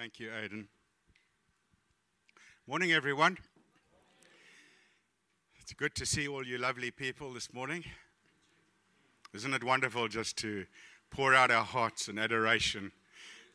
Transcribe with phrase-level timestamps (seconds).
[0.00, 0.66] Thank you, Aidan.
[2.66, 3.36] Morning, everyone.
[5.60, 7.84] It's good to see all you lovely people this morning.
[9.34, 10.64] Isn't it wonderful just to
[11.10, 12.92] pour out our hearts in adoration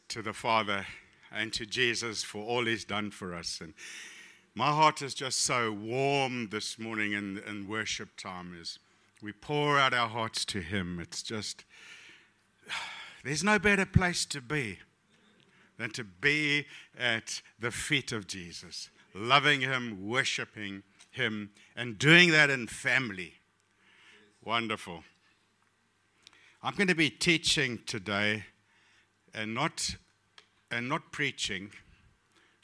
[0.09, 0.85] to the Father
[1.31, 3.59] and to Jesus for all He's done for us?
[3.59, 3.73] And
[4.53, 8.77] my heart is just so warm this morning in, in worship time as
[9.19, 10.99] we pour out our hearts to Him.
[11.01, 11.65] It's just,
[13.23, 14.77] there's no better place to be
[15.77, 16.65] than to be
[16.97, 23.35] at the feet of Jesus, loving Him, worshiping Him, and doing that in family.
[24.43, 25.03] Wonderful.
[26.61, 28.45] I'm going to be teaching today
[29.33, 29.95] and not,
[30.71, 31.71] and not preaching.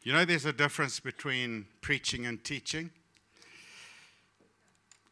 [0.04, 2.92] You know, there's a difference between preaching and teaching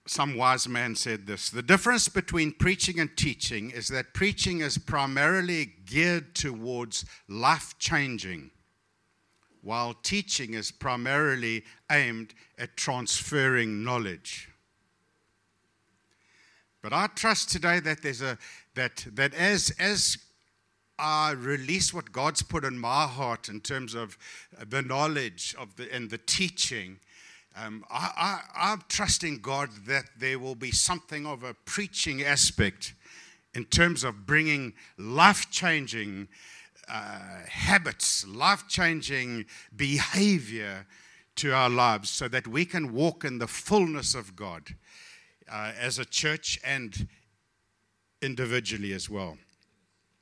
[0.10, 4.78] some wise man said this the difference between preaching and teaching is that preaching is
[4.78, 8.50] primarily geared towards life changing,
[9.62, 14.50] while teaching is primarily aimed at transferring knowledge.
[16.82, 18.38] But I trust today that there's a
[18.74, 20.18] that that as as
[20.98, 24.18] I release what God's put in my heart in terms of
[24.68, 27.00] the knowledge of the and the teaching,
[27.60, 32.94] um, I, I, I'm trusting God that there will be something of a preaching aspect
[33.54, 36.28] in terms of bringing life changing
[36.88, 40.86] uh, habits, life changing behavior
[41.36, 44.76] to our lives so that we can walk in the fullness of God
[45.52, 47.08] uh, as a church and
[48.22, 49.38] individually as well.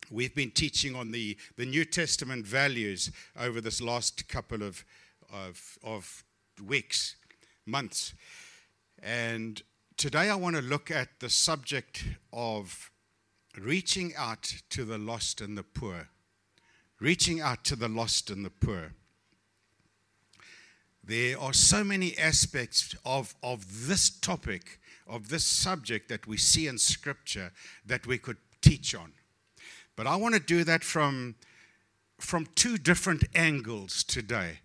[0.10, 4.86] We've been teaching on the, the New Testament values over this last couple of,
[5.34, 6.24] of, of
[6.66, 7.16] weeks,
[7.68, 8.14] months.
[9.04, 9.62] And
[9.98, 12.90] today I want to look at the subject of
[13.60, 16.10] reaching out to the lost and the poor.
[17.00, 18.94] Reaching out to the lost and the poor.
[21.04, 26.68] There are so many aspects of, of this topic, of this subject that we see
[26.68, 27.52] in Scripture
[27.86, 29.14] that we could teach on.
[29.96, 31.36] But I want to do that from,
[32.20, 34.60] from two different angles today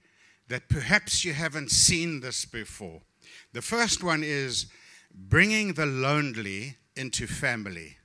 [0.48, 3.02] that perhaps you haven't seen this before.
[3.52, 4.66] The first one is
[5.14, 7.96] bringing the lonely into family.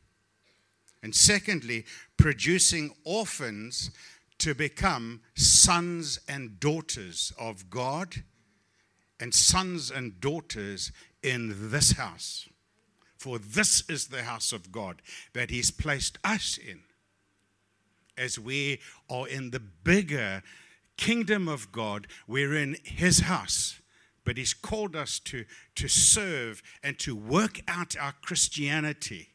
[1.04, 1.86] And secondly,
[2.18, 3.92] producing orphans
[4.40, 8.24] to become sons and daughters of God
[9.20, 10.92] and sons and daughters
[11.24, 12.48] in this house.
[13.18, 15.02] For this is the house of God
[15.34, 16.82] that He's placed us in
[18.18, 20.44] as we are in the bigger
[20.98, 22.08] kingdom of God.
[22.28, 23.80] We're in His house,
[24.26, 29.30] but He's called us to, to serve and to work out our Christianity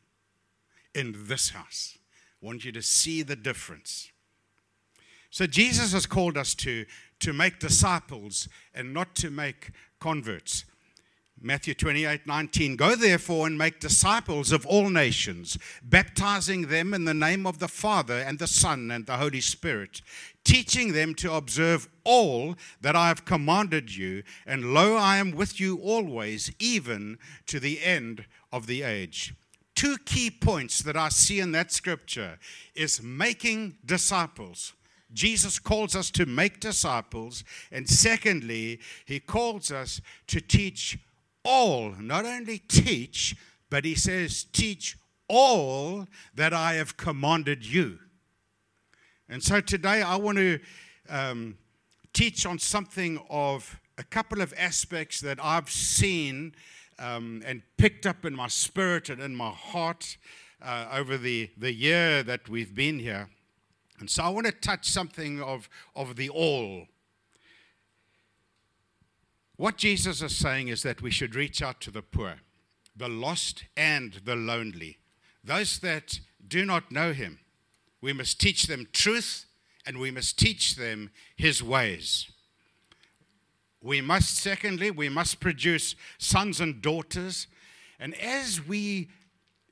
[0.95, 1.97] in this house.
[2.43, 4.11] I want you to see the difference.
[5.31, 6.84] So, Jesus has called us to,
[7.21, 10.65] to make disciples and not to make converts.
[11.44, 12.77] Matthew 28 19.
[12.77, 17.69] Go therefore and make disciples of all nations, baptizing them in the name of the
[17.69, 20.03] Father and the Son and the Holy Spirit,
[20.45, 24.23] teaching them to observe all that I have commanded you.
[24.47, 29.35] And lo, I am with you always, even to the end of the age.
[29.75, 32.39] Two key points that I see in that scripture
[32.75, 34.75] is making disciples.
[35.13, 37.45] Jesus calls us to make disciples.
[37.71, 40.99] And secondly, he calls us to teach
[41.45, 43.37] all, not only teach,
[43.71, 44.97] but he says, teach
[45.29, 47.99] all that I have commanded you.
[49.32, 50.59] And so today I want to
[51.09, 51.56] um,
[52.12, 56.54] teach on something of a couple of aspects that I've seen
[56.98, 60.19] um, and picked up in my spirit and in my heart
[60.60, 63.31] uh, over the, the year that we've been here.
[64.00, 65.66] And so I want to touch something of,
[65.97, 66.88] of the all.
[69.56, 72.34] What Jesus is saying is that we should reach out to the poor,
[72.94, 74.99] the lost, and the lonely,
[75.43, 77.38] those that do not know Him.
[78.03, 79.47] We must teach them truth
[79.87, 82.31] and we must teach them His ways.
[83.82, 87.47] We must, secondly, we must produce sons and daughters.
[87.99, 89.09] And as we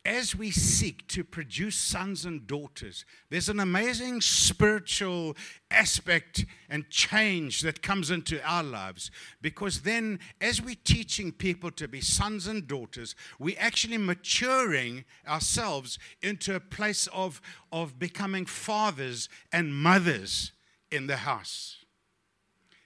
[0.04, 5.36] as we seek to produce sons and daughters, there's an amazing spiritual
[5.70, 9.10] aspect and change that comes into our lives.
[9.42, 15.98] Because then, as we're teaching people to be sons and daughters, we're actually maturing ourselves
[16.22, 20.52] into a place of, of becoming fathers and mothers
[20.90, 21.76] in the house.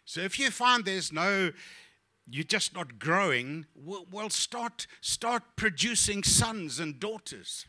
[0.04, 1.52] So if you find there's no
[2.28, 7.66] you're just not growing, well, start, start producing sons and daughters.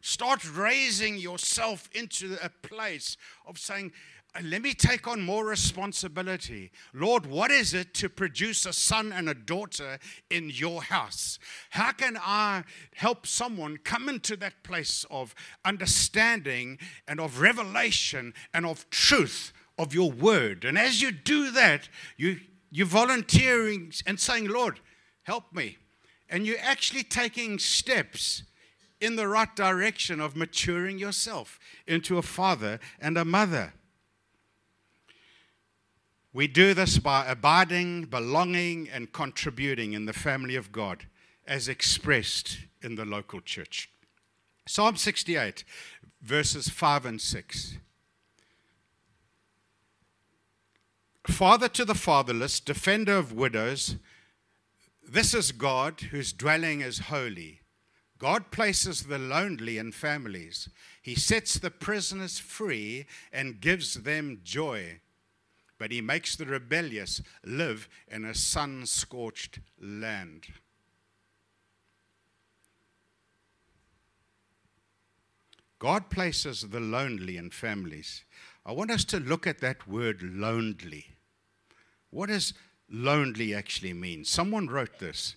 [0.00, 3.16] Start raising yourself into a place
[3.46, 3.92] of saying,
[4.36, 6.70] uh, let me take on more responsibility.
[6.92, 9.98] Lord, what is it to produce a son and a daughter
[10.30, 11.38] in your house?
[11.70, 12.64] How can I
[12.94, 16.78] help someone come into that place of understanding
[17.08, 20.64] and of revelation and of truth of your word?
[20.64, 22.40] And as you do that, you,
[22.76, 24.80] you're volunteering and saying, Lord,
[25.22, 25.78] help me.
[26.28, 28.42] And you're actually taking steps
[29.00, 33.72] in the right direction of maturing yourself into a father and a mother.
[36.34, 41.06] We do this by abiding, belonging, and contributing in the family of God
[41.46, 43.88] as expressed in the local church.
[44.68, 45.64] Psalm 68,
[46.20, 47.78] verses 5 and 6.
[51.28, 53.96] Father to the fatherless, defender of widows,
[55.06, 57.60] this is God whose dwelling is holy.
[58.18, 60.68] God places the lonely in families.
[61.02, 65.00] He sets the prisoners free and gives them joy
[65.78, 70.46] but he makes the rebellious live in a sun scorched land.
[75.78, 78.24] God places the lonely in families.
[78.64, 81.15] I want us to look at that word lonely.
[82.10, 82.54] What does
[82.90, 84.24] lonely actually mean?
[84.24, 85.36] Someone wrote this.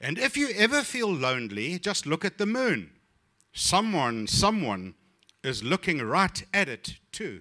[0.00, 2.90] And if you ever feel lonely, just look at the moon.
[3.52, 4.94] Someone, someone
[5.42, 7.40] is looking right at it too.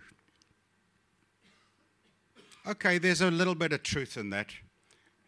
[2.65, 4.53] Okay, there's a little bit of truth in that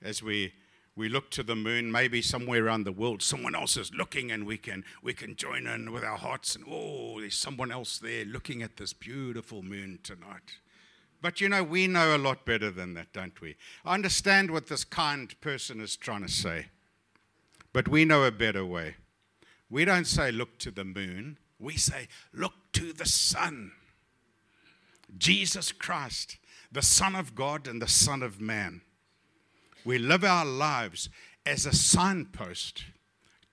[0.02, 0.54] as we
[0.96, 4.48] we look to the moon, maybe somewhere around the world, someone else is looking and
[4.48, 8.26] we can we can join in with our hearts and oh, there's someone else there
[8.26, 10.54] looking at this beautiful moon tonight.
[11.22, 13.56] But you know, we know a lot better than that, don't we?
[13.84, 16.68] I understand what this kind person is trying to say.
[17.74, 18.96] But we know a better way.
[19.70, 23.72] We don't say look to the moon, we say look to the sun.
[25.18, 26.38] Jesus Christ
[26.72, 28.82] the Son of God and the Son of Man.
[29.86, 31.10] We live our lives
[31.46, 32.86] as a signpost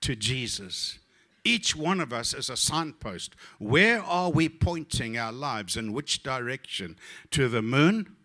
[0.01, 0.99] to Jesus.
[1.45, 3.35] Each one of us is a signpost.
[3.59, 5.77] Where are we pointing our lives?
[5.77, 6.97] In which direction?
[7.31, 8.15] To the moon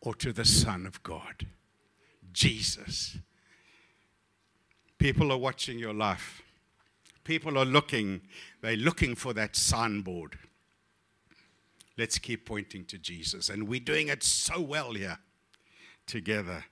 [0.00, 1.46] or to the Son of God?
[2.32, 3.18] Jesus.
[4.96, 6.40] People are watching your life.
[7.24, 8.22] People are looking,
[8.62, 10.38] they're looking for that signboard.
[11.98, 13.50] Let's keep pointing to Jesus.
[13.50, 15.18] And we're doing it so well here
[16.06, 16.64] together.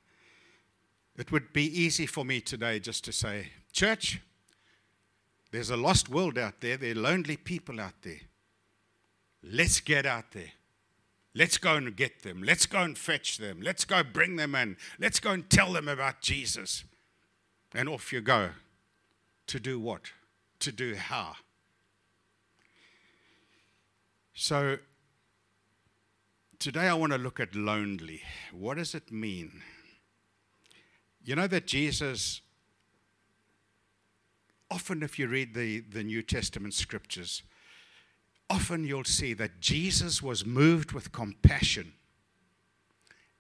[1.19, 4.21] It would be easy for me today just to say, Church,
[5.51, 6.77] there's a lost world out there.
[6.77, 8.21] There are lonely people out there.
[9.43, 10.53] Let's get out there.
[11.35, 12.43] Let's go and get them.
[12.43, 13.61] Let's go and fetch them.
[13.63, 14.77] Let's go bring them in.
[14.99, 16.85] Let's go and tell them about Jesus.
[17.75, 18.51] And off you go.
[19.49, 20.13] To do what?
[20.61, 21.35] To do how?
[24.35, 24.79] So
[26.61, 28.21] Today I want to look at lonely.
[28.53, 29.63] What does it mean?
[31.25, 32.43] You know that Jesus,
[34.71, 37.43] often if you read the, the New Testament scriptures,
[38.49, 41.93] often you'll see that Jesus was moved with compassion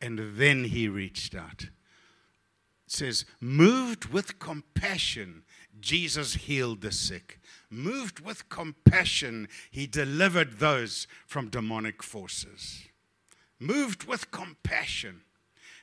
[0.00, 1.64] and then he reached out.
[2.86, 5.42] It says, moved with compassion,
[5.80, 7.38] Jesus healed the sick.
[7.70, 12.88] Moved with compassion, he delivered those from demonic forces
[13.60, 15.20] moved with compassion.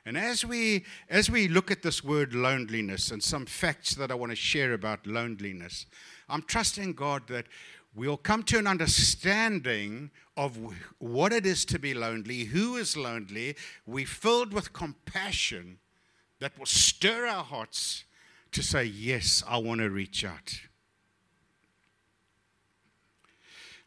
[0.08, 4.16] And as we, as we look at this word loneliness and some facts that I
[4.16, 5.86] want to share about loneliness,
[6.30, 7.48] I'm trusting God that
[7.94, 10.58] we'll come to an understanding of
[11.00, 13.58] what it is to be lonely, who is lonely.
[13.86, 15.80] We're filled with compassion
[16.40, 18.06] that will stir our hearts
[18.54, 20.62] to say, Yes, I want to reach out.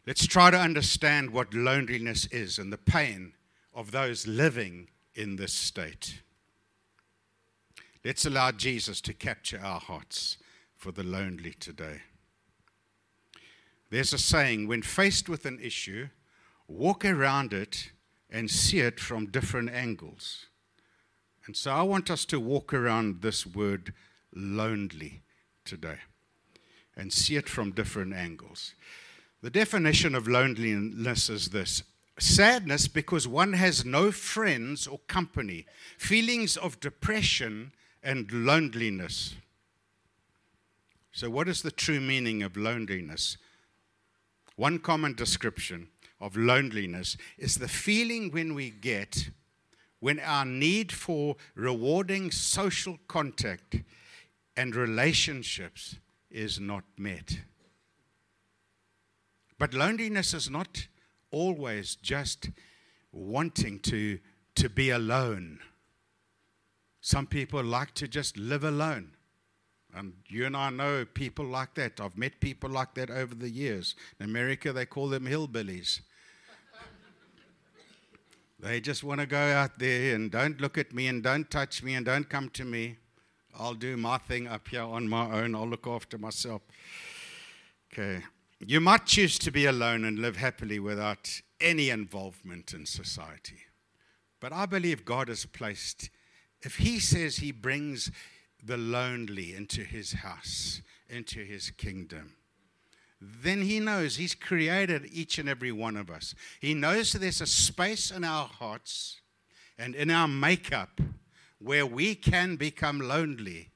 [0.07, 3.33] Let's try to understand what loneliness is and the pain
[3.75, 4.89] of those living
[5.21, 6.23] in this state.
[8.05, 10.39] Let's allow Jesus to capture our hearts
[10.77, 12.01] for the lonely today.
[13.91, 16.09] There's a saying when faced with an issue,
[16.67, 17.91] walk around it
[18.31, 20.47] and see it from different angles.
[21.45, 23.93] And so I want us to walk around this word
[24.35, 25.23] lonely
[25.65, 25.99] today
[26.97, 28.75] and see it from different angles.
[29.43, 31.83] The definition of loneliness is this
[32.21, 35.65] Sadness because one has no friends or company,
[35.97, 37.73] feelings of depression
[38.03, 39.37] and loneliness.
[41.13, 43.39] So, what is the true meaning of loneliness?
[44.57, 45.89] One common description
[46.21, 49.31] of loneliness is the feeling when we get
[50.01, 53.77] when our need for rewarding social contact
[54.57, 55.97] and relationships
[56.31, 57.41] is not met.
[59.59, 60.87] But loneliness is not
[61.31, 62.51] always just
[63.13, 64.19] wanting to,
[64.57, 65.59] to be alone.
[67.01, 69.13] Some people like to just live alone.
[69.95, 72.01] And you and I know people like that.
[72.01, 73.97] I've met people like that over the years.
[74.21, 76.01] In America, they call them hillbillies.
[78.61, 81.83] they just want to go out there and don't look at me and don't touch
[81.83, 82.99] me and don't come to me.
[83.59, 85.55] I'll do my thing up here on my own.
[85.57, 86.63] I'll look after myself.
[87.93, 88.23] Okay.
[88.61, 93.59] You might choose to be alone and live happily without any involvement in society.
[94.39, 96.11] But I believe God has placed,
[96.63, 98.11] if He says He brings
[98.63, 102.35] the lonely into his house, into his kingdom.
[103.21, 106.35] Then he knows he's created each and every one of us.
[106.61, 109.21] He knows there's a space in our hearts
[109.79, 111.01] and in our makeup
[111.59, 113.69] where we can become lonely.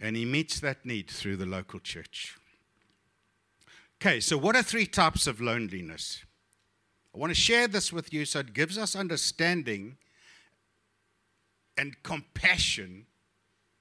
[0.00, 2.36] And he meets that need through the local church.
[4.00, 6.24] Okay, so what are three types of loneliness?
[7.14, 9.96] I want to share this with you so it gives us understanding
[11.76, 13.06] and compassion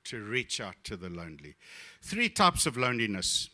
[0.06, 1.56] to reach out to the lonely.
[2.02, 3.50] Three types of loneliness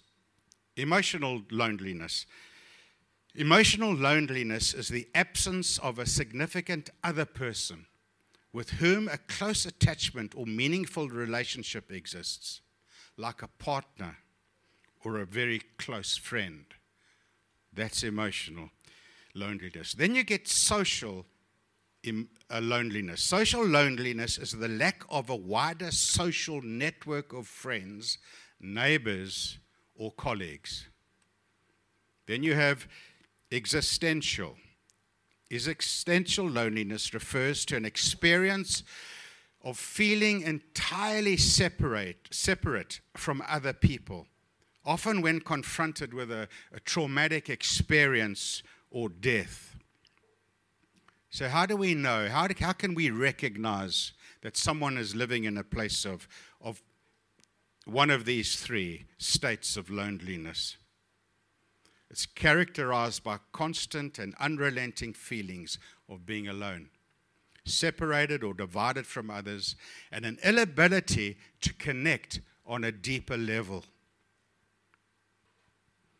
[0.75, 2.25] emotional loneliness.
[3.35, 7.85] Emotional loneliness is the absence of a significant other person
[8.53, 12.61] with whom a close attachment or meaningful relationship exists,
[13.17, 14.17] like a partner
[15.03, 16.65] or a very close friend.
[17.73, 18.69] That's emotional
[19.33, 19.93] loneliness.
[19.93, 21.25] Then you get social
[22.07, 23.21] uh, loneliness.
[23.21, 28.19] Social loneliness is the lack of a wider social network of friends,
[28.59, 29.57] neighbors,
[29.95, 30.87] or colleagues.
[32.27, 32.87] Then you have
[33.51, 34.55] existential.
[35.53, 38.81] Existential loneliness refers to an experience
[39.63, 44.25] of feeling entirely separate, separate from other people,
[44.83, 49.75] often when confronted with a, a traumatic experience or death.
[51.29, 52.29] So, how do we know?
[52.29, 56.27] How, do, how can we recognize that someone is living in a place of,
[56.61, 56.81] of
[57.85, 60.77] one of these three states of loneliness?
[62.13, 66.91] It's characterized by constant and unrelenting feelings of being alone,
[67.65, 69.75] separated or divided from others,
[70.11, 73.83] and an inability to connect on a deeper level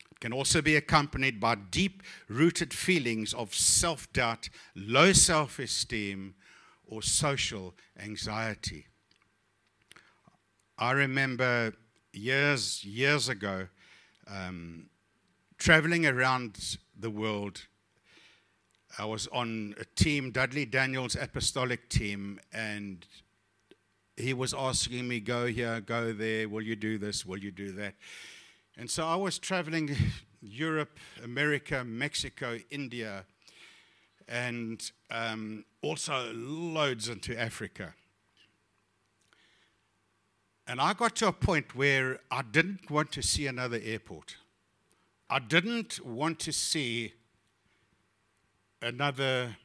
[0.09, 6.33] It can also be accompanied by deep rooted feelings of self doubt, low self esteem,
[6.87, 8.87] or social anxiety.
[10.75, 11.73] I remember
[12.13, 13.67] years, years ago,
[14.25, 14.89] um,
[15.57, 17.65] traveling around the world.
[18.97, 23.05] I was on a team, Dudley Daniel's apostolic team, and
[24.15, 27.71] he was asking me, Go here, go there, will you do this, will you do
[27.73, 27.95] that?
[28.77, 29.95] And so I was traveling
[30.41, 33.25] Europe, America, Mexico, India,
[34.27, 37.93] and um, also loads into Africa.
[40.67, 44.37] And I got to a point where I didn't want to see another airport.
[45.29, 47.13] I didn't want to see
[48.81, 49.55] another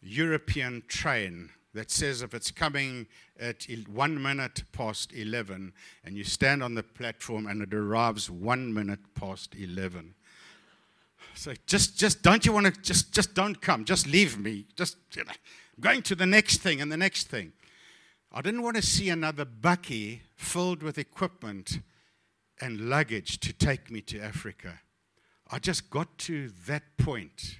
[0.00, 3.06] European train that says if it's coming
[3.38, 5.72] at one minute past 11
[6.04, 10.14] and you stand on the platform and it arrives one minute past 11.
[11.34, 13.84] So just, just don't you want to, just, just don't come.
[13.84, 14.64] Just leave me.
[14.74, 17.52] Just you know, I'm going to the next thing and the next thing.
[18.32, 21.80] I didn't want to see another bakkie filled with equipment
[22.60, 24.80] and luggage to take me to Africa.
[25.50, 27.58] I just got to that point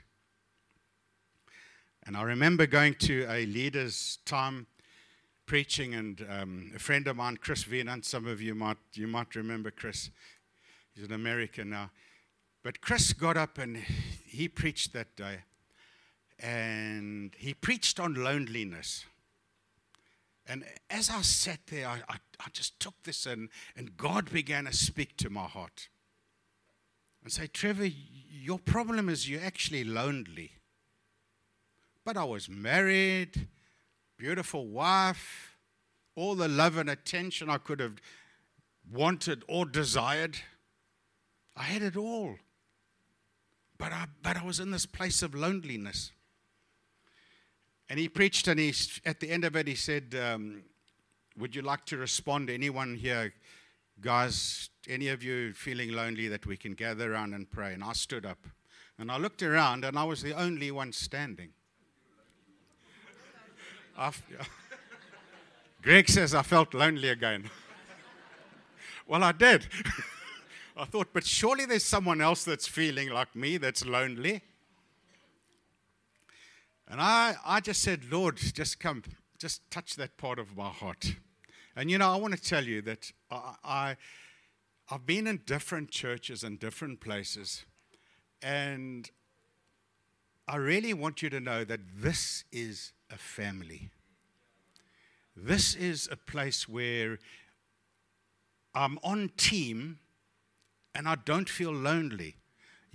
[2.07, 4.69] and I remember going to a leader's time
[5.45, 9.35] preaching, and um, a friend of mine, Chris Venant, some of you might, you might
[9.35, 10.11] remember Chris.
[10.95, 11.91] He's an American now.
[12.62, 13.79] But Chris got up and
[14.25, 15.38] he preached that day.
[16.38, 19.05] And he preached on loneliness.
[20.49, 24.67] And as I sat there, I, I, I, just took this in, and God began
[24.67, 25.88] to speak to my heart
[27.25, 27.88] and say, Trevor,
[28.31, 30.53] your problem is you're actually lonely.
[32.05, 33.49] But I was married,
[34.17, 35.57] beautiful wife,
[36.15, 38.00] all the love and attention I could have
[38.93, 40.38] wanted or desired.
[41.57, 42.37] I had it all.
[43.79, 46.12] But I, but I was in this place of loneliness.
[47.88, 48.75] And he preached, and he,
[49.05, 50.62] at the end of it, he said, um,
[51.38, 52.50] Would you like to respond?
[52.50, 53.33] Anyone here,
[54.00, 57.75] guys, any of you feeling lonely that we can gather around and pray?
[57.75, 58.38] And I stood up.
[58.99, 61.50] And I looked around, and I was the only one standing.
[65.83, 67.49] Greg says I felt lonely again.
[69.07, 69.66] well, I did.
[70.76, 74.43] I thought, but surely there's someone else that's feeling like me that's lonely.
[76.88, 79.02] And I, I just said, Lord, just come,
[79.38, 81.16] just touch that part of my heart.
[81.75, 83.97] And you know, I want to tell you that I, I
[84.88, 87.64] I've been in different churches and different places,
[88.40, 89.11] and
[90.47, 93.90] I really want you to know that this is a family.
[95.37, 97.19] This is a place where
[98.75, 99.99] I'm on team
[100.95, 102.37] and I don't feel lonely.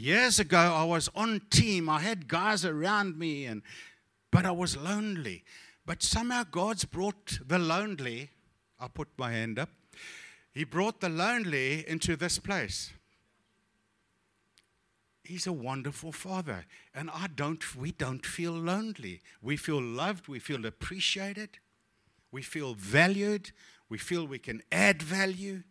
[0.01, 1.87] Years ago, I was on team.
[1.87, 3.61] I had guys around me, and,
[4.31, 5.43] but I was lonely.
[5.85, 8.31] But somehow God's brought the lonely.
[8.79, 9.69] I put my hand up.
[10.53, 12.91] He brought the lonely into this place.
[15.23, 16.65] He's a wonderful father.
[16.95, 19.21] And I don't, we don't feel lonely.
[19.39, 20.27] We feel loved.
[20.27, 21.59] We feel appreciated.
[22.31, 23.51] We feel valued.
[23.87, 25.61] We feel we can add value.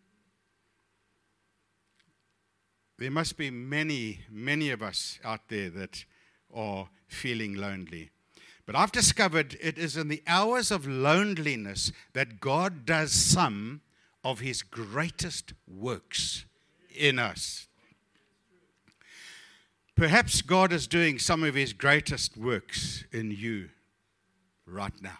[3.01, 6.05] There must be many, many of us out there that
[6.53, 8.11] are feeling lonely.
[8.67, 13.81] But I've discovered it is in the hours of loneliness that God does some
[14.23, 16.45] of his greatest works
[16.95, 17.65] in us.
[19.95, 23.69] Perhaps God is doing some of his greatest works in you
[24.67, 25.17] right now.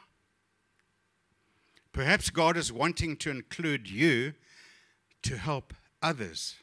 [1.94, 4.36] Perhaps God is wanting to include you
[5.24, 5.74] to help
[6.04, 6.58] others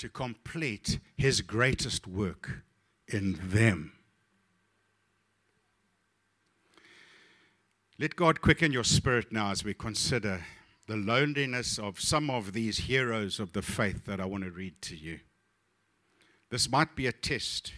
[0.00, 2.62] to complete his greatest work
[3.06, 3.92] in them.
[7.98, 10.46] Let God quicken your spirit now as we consider
[10.86, 14.80] the loneliness of some of these heroes of the faith that I want to read
[14.82, 15.20] to you.
[16.50, 17.74] This might be a test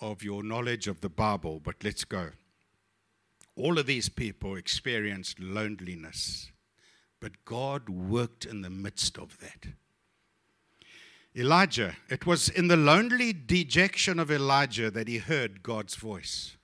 [0.00, 2.30] of your knowledge of the Bible, but let's go.
[3.54, 6.50] All of these people experienced loneliness,
[7.20, 9.68] but God worked in the midst of that.
[11.36, 16.56] Elijah, it was in the lonely dejection of Elijah that he heard God's voice.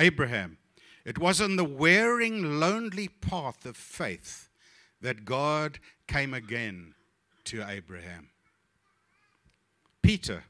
[0.00, 0.58] Abraham.
[1.04, 4.48] It was on the wearing, lonely path of faith
[5.00, 6.94] that God came again
[7.44, 8.30] to Abraham.
[10.02, 10.44] Peter.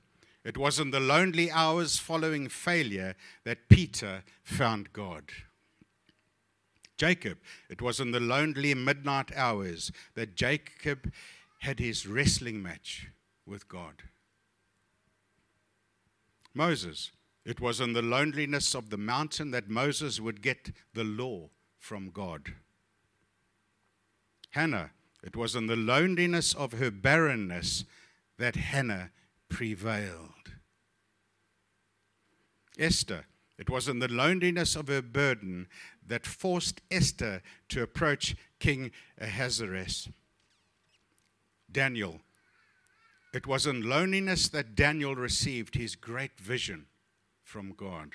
[0.44, 5.25] It was in the lonely hours following failure that Peter found God.
[6.97, 7.38] Jacob.
[7.68, 11.12] It was in the lonely midnight hours that Jacob
[11.64, 13.09] had his wrestling match
[13.46, 14.03] with God.
[16.53, 17.11] Moses.
[17.46, 21.48] It was in the loneliness of the mountain that Moses would get the law
[21.79, 22.55] from God.
[24.50, 24.90] Hannah,
[25.22, 27.85] it was in the loneliness of her barrenness
[28.38, 29.11] that Hannah
[29.48, 30.53] prevailed.
[32.79, 33.24] Esther,
[33.59, 35.66] it was in the loneliness of her burden
[36.07, 40.09] that forced Esther to approach King Ahasuerus.
[41.75, 42.23] Daniel,
[43.35, 46.87] it was in loneliness that Daniel received his great vision
[47.43, 48.13] from God.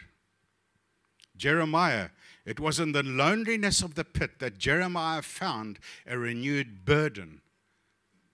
[1.38, 2.10] Jeremiah,
[2.46, 7.42] it was in the loneliness of the pit that Jeremiah found a renewed burden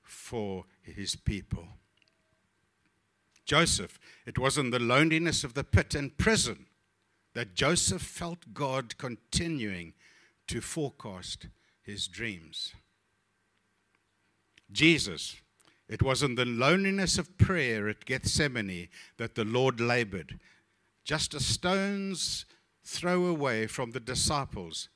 [0.04, 1.68] for his people.
[3.46, 6.68] Joseph, it was in the loneliness of the pit and prison
[7.34, 9.94] that Joseph felt God continuing
[10.48, 11.48] to forecast
[11.84, 12.74] his dreams.
[14.72, 15.36] Jesus,
[15.88, 20.40] it was in the loneliness of prayer at Gethsemane that the Lord labored
[21.06, 22.46] just a stone's
[22.84, 24.90] throw away from the disciples,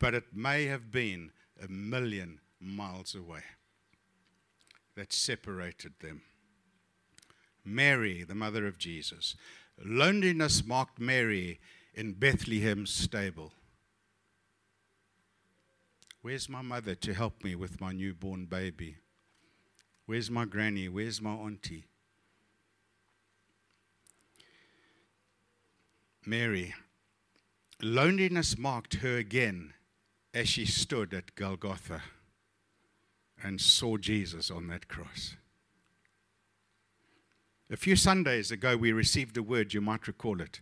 [0.00, 1.30] but it may have been
[1.62, 3.42] a million miles away
[4.96, 6.22] that separated them.
[7.64, 9.36] Mary, the mother of Jesus.
[9.84, 11.60] Loneliness marked Mary
[11.94, 13.52] in Bethlehem's stable.
[16.26, 18.96] Where's my mother to help me with my newborn baby?
[20.06, 20.88] Where's my granny?
[20.88, 21.86] Where's my auntie?
[26.26, 26.74] Mary.
[27.80, 29.74] Loneliness marked her again
[30.34, 32.02] as she stood at Golgotha
[33.40, 35.36] and saw Jesus on that cross.
[37.70, 40.60] A few Sundays ago, we received a word, you might recall it.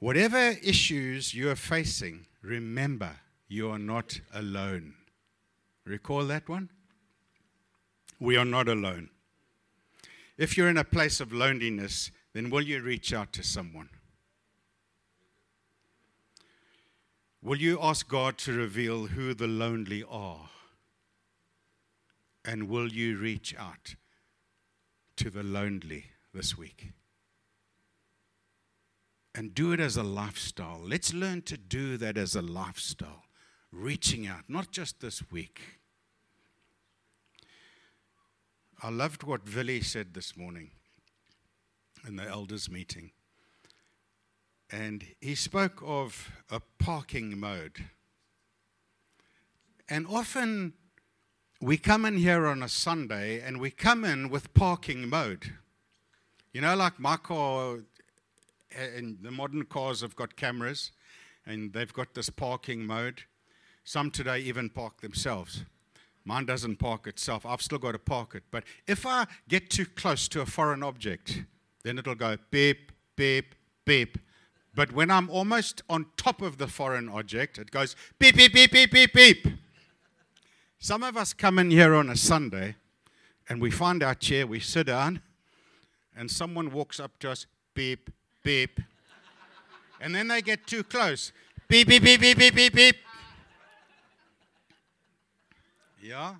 [0.00, 3.20] Whatever issues you are facing, remember
[3.54, 4.94] you are not alone.
[5.86, 6.70] Recall that one?
[8.18, 9.10] We are not alone.
[10.36, 13.90] If you're in a place of loneliness, then will you reach out to someone?
[17.42, 20.48] Will you ask God to reveal who the lonely are?
[22.44, 23.94] And will you reach out
[25.16, 26.92] to the lonely this week?
[29.34, 30.80] And do it as a lifestyle.
[30.82, 33.23] Let's learn to do that as a lifestyle.
[33.76, 35.60] Reaching out, not just this week,
[38.80, 40.70] I loved what Willie said this morning
[42.06, 43.10] in the elders' meeting.
[44.70, 47.88] And he spoke of a parking mode.
[49.88, 50.74] And often
[51.60, 55.52] we come in here on a Sunday and we come in with parking mode.
[56.52, 57.78] You know, like my car,
[58.70, 60.92] eh, and the modern cars have got cameras
[61.44, 63.24] and they've got this parking mode.
[63.84, 65.64] Some today even park themselves.
[66.24, 67.44] Mine doesn't park itself.
[67.44, 68.42] I've still got to park it.
[68.50, 71.42] But if I get too close to a foreign object,
[71.82, 74.18] then it'll go beep, beep, beep.
[74.74, 78.72] But when I'm almost on top of the foreign object, it goes beep, beep, beep,
[78.72, 79.46] beep, beep, beep.
[80.78, 82.76] Some of us come in here on a Sunday
[83.48, 85.20] and we find our chair, we sit down,
[86.16, 88.10] and someone walks up to us, beep,
[88.42, 88.80] beep.
[90.00, 91.32] And then they get too close.
[91.68, 92.96] Beep, beep, beep, beep, beep, beep, beep.
[96.04, 96.34] Yeah?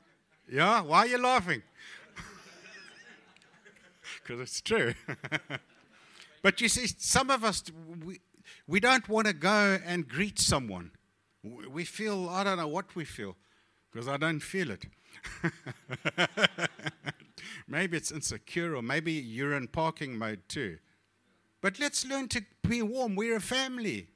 [0.47, 0.83] Yeah?
[0.83, 1.63] Why are you laughing?
[4.23, 4.93] Because it's true.
[6.43, 7.65] but you see, some of us,
[8.05, 8.21] we,
[8.67, 10.91] we don't want to go and greet someone.
[11.43, 13.37] We feel, I don't know what we feel,
[13.91, 14.87] because I don't feel it.
[17.69, 20.79] maybe it's insecure, or maybe you're in parking mode too.
[21.63, 23.17] But let's learn to be warm.
[23.17, 24.09] We're a family.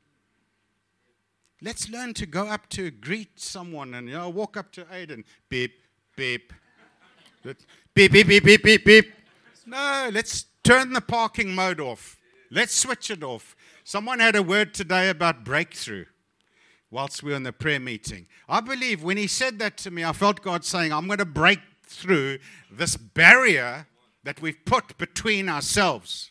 [1.61, 5.25] Let's learn to go up to greet someone and you know, walk up to Aiden.
[5.49, 5.73] Beep,
[6.17, 6.53] beep.
[7.43, 7.57] beep,
[7.95, 9.13] beep, beep, beep, beep, beep.
[9.67, 12.17] No, let's turn the parking mode off.
[12.51, 13.57] Let's switch it off.
[13.83, 16.05] Someone had a word today about breakthrough
[16.91, 18.27] whilst we were in the prayer meeting.
[18.49, 21.25] I believe when he said that to me, I felt God saying, I'm going to
[21.25, 22.39] break through
[22.71, 23.87] this barrier
[24.25, 26.31] that we've put between ourselves.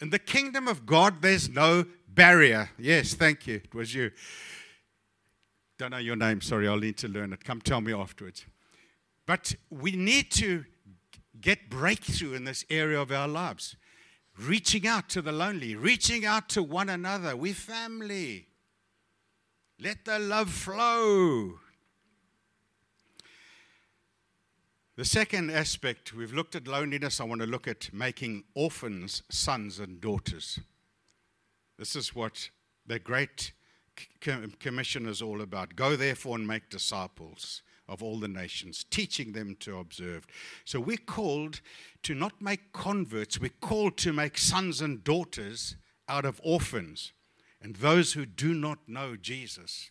[0.00, 2.70] In the kingdom of God, there's no barrier.
[2.78, 3.56] Yes, thank you.
[3.56, 4.10] It was you.
[5.78, 6.40] Don't know your name.
[6.40, 7.44] Sorry, I'll need to learn it.
[7.44, 8.44] Come tell me afterwards.
[9.26, 10.64] But we need to
[11.40, 13.76] get breakthrough in this area of our lives.
[14.38, 17.36] Reaching out to the lonely, reaching out to one another.
[17.36, 18.48] We family.
[19.78, 21.58] Let the love flow.
[24.96, 27.20] The second aspect, we've looked at loneliness.
[27.20, 30.60] I want to look at making orphans sons and daughters.
[31.80, 32.50] This is what
[32.86, 33.54] the Great
[34.20, 35.76] Commission is all about.
[35.76, 40.26] Go therefore and make disciples of all the nations, teaching them to observe.
[40.66, 41.62] So we're called
[42.02, 47.12] to not make converts, we're called to make sons and daughters out of orphans
[47.62, 49.90] and those who do not know Jesus.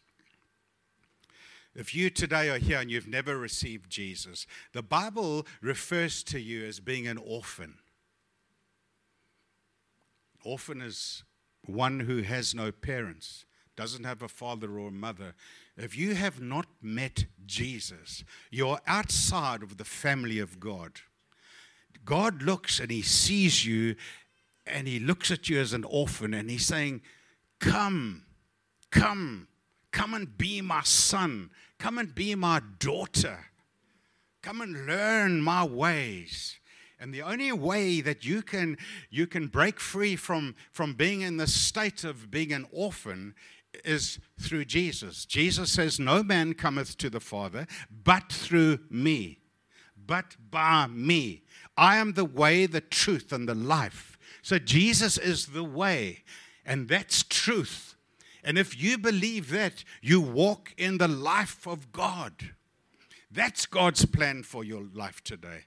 [1.74, 6.68] If you today are here and you've never received Jesus, the Bible refers to you
[6.68, 7.80] as being an orphan.
[10.46, 11.24] Orphan is
[11.66, 13.46] one who has no parents,
[13.76, 15.34] doesn't have a father or a mother,
[15.78, 21.00] if you have not met Jesus, you're outside of the family of God.
[22.04, 23.96] God looks and he sees you
[24.66, 27.02] and he looks at you as an orphan and he's saying,
[27.60, 28.24] Come,
[28.92, 29.48] come,
[29.92, 33.46] come and be my son, come and be my daughter,
[34.42, 36.60] come and learn my ways.
[37.00, 38.78] And the only way that you can,
[39.10, 43.36] you can break free from, from being in the state of being an orphan
[43.86, 45.26] is through Jesus.
[45.26, 47.68] Jesus says, No man cometh to the Father
[48.04, 49.40] but through me,
[49.96, 51.44] but by me.
[51.78, 54.18] I am the way, the truth, and the life.
[54.42, 56.24] So Jesus is the way,
[56.66, 57.96] and that's truth.
[58.44, 62.34] And if you believe that, you walk in the life of God.
[63.32, 65.66] That's God's plan for your life today.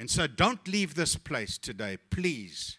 [0.00, 2.78] And so don't leave this place today, please.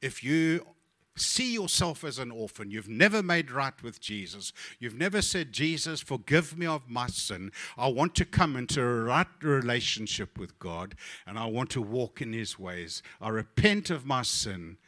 [0.00, 0.66] If you
[1.14, 6.00] see yourself as an orphan, you've never made right with Jesus, you've never said, Jesus,
[6.00, 7.52] forgive me of my sin.
[7.76, 10.94] I want to come into a right relationship with God
[11.26, 13.02] and I want to walk in His ways.
[13.20, 14.78] I repent of my sin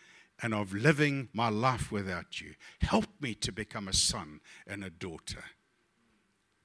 [0.42, 2.54] and of living my life without you.
[2.80, 5.44] Help me to become a son and a daughter.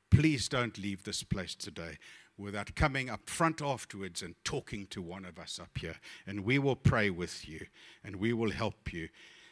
[0.10, 1.98] Please don't leave this place today
[2.42, 5.96] without coming up front afterwards and talking to one of us up here.
[6.26, 7.68] And we will pray with you
[8.04, 9.10] and we will help you.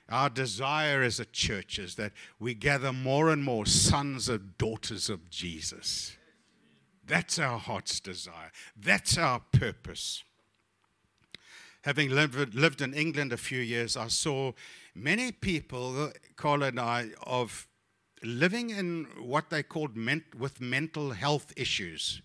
[0.09, 5.09] Our desire as a church is that we gather more and more sons and daughters
[5.09, 6.17] of Jesus.
[7.05, 8.51] That's our heart's desire.
[8.75, 10.23] That's our purpose.
[11.83, 14.51] Having lived, lived in England a few years, I saw
[14.93, 17.67] many people, Carl and I, of
[18.23, 22.21] living in what they called ment- with mental health issues.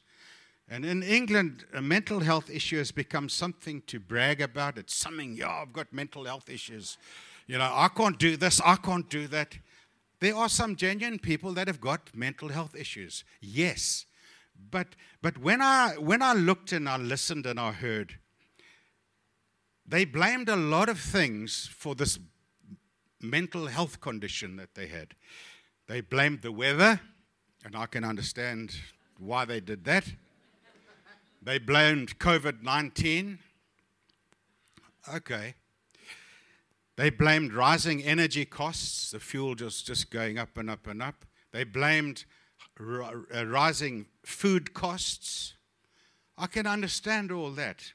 [0.68, 4.78] And in England, a mental health issue has become something to brag about.
[4.78, 6.96] It's something, yeah, I've got mental health issues.
[7.46, 9.58] You know, I can't do this, I can't do that.
[10.20, 13.24] There are some genuine people that have got mental health issues.
[13.40, 14.06] Yes.
[14.70, 18.18] But, but when, I, when I looked and I listened and I heard,
[19.86, 22.18] they blamed a lot of things for this
[23.20, 25.14] mental health condition that they had.
[25.88, 27.00] They blamed the weather,
[27.64, 28.74] and I can understand
[29.18, 30.04] why they did that.
[31.44, 33.38] They blamed COVID 19.
[35.14, 35.54] Okay.
[36.96, 41.26] They blamed rising energy costs, the fuel just, just going up and up and up.
[41.52, 42.24] They blamed
[42.80, 45.54] r- uh, rising food costs.
[46.38, 47.92] I can understand all that.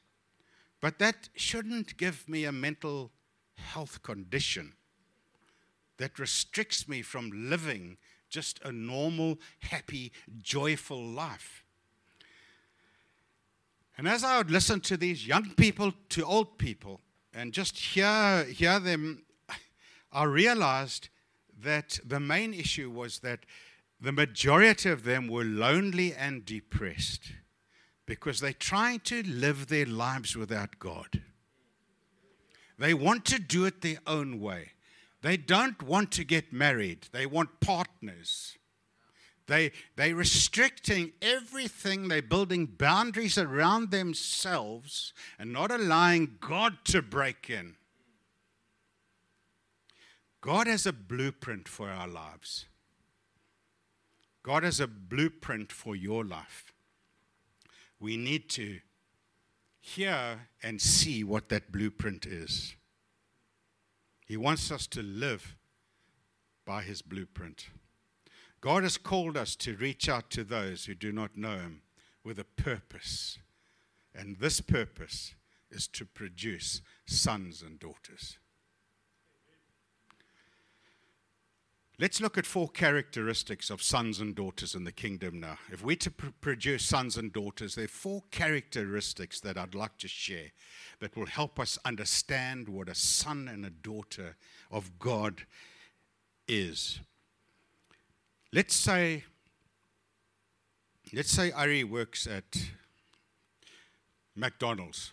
[0.80, 3.10] But that shouldn't give me a mental
[3.56, 4.74] health condition
[5.96, 7.96] that restricts me from living
[8.28, 11.59] just a normal, happy, joyful life.
[14.00, 17.02] And as I would listen to these young people to old people
[17.34, 19.24] and just hear, hear them,
[20.10, 21.10] I realized
[21.62, 23.40] that the main issue was that
[24.00, 27.32] the majority of them were lonely and depressed
[28.06, 31.20] because they're trying to live their lives without God.
[32.78, 34.70] They want to do it their own way.
[35.20, 38.56] They don't want to get married, they want partners.
[39.50, 42.06] They, they're restricting everything.
[42.06, 47.74] They're building boundaries around themselves and not allowing God to break in.
[50.40, 52.66] God has a blueprint for our lives.
[54.44, 56.72] God has a blueprint for your life.
[57.98, 58.78] We need to
[59.80, 62.76] hear and see what that blueprint is.
[64.28, 65.56] He wants us to live
[66.64, 67.66] by His blueprint.
[68.60, 71.82] God has called us to reach out to those who do not know Him
[72.24, 73.38] with a purpose.
[74.14, 75.34] And this purpose
[75.70, 78.38] is to produce sons and daughters.
[81.98, 85.58] Let's look at four characteristics of sons and daughters in the kingdom now.
[85.70, 89.98] If we're to pr- produce sons and daughters, there are four characteristics that I'd like
[89.98, 90.52] to share
[91.00, 94.36] that will help us understand what a son and a daughter
[94.70, 95.42] of God
[96.48, 97.00] is.
[98.52, 99.22] Let's say,
[101.12, 102.44] let's say Ari works at
[104.34, 105.12] McDonald's.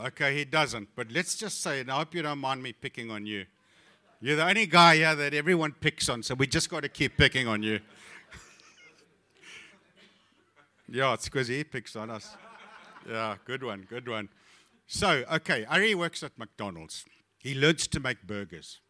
[0.00, 3.10] Okay, he doesn't, but let's just say, and I hope you don't mind me picking
[3.10, 3.44] on you.
[4.22, 7.18] You're the only guy here that everyone picks on, so we just got to keep
[7.18, 7.80] picking on you.
[10.88, 12.36] yeah, it's because he picks on us.
[13.06, 14.30] Yeah, good one, good one.
[14.86, 17.04] So, okay, Ari works at McDonald's.
[17.38, 18.80] He learns to make burgers.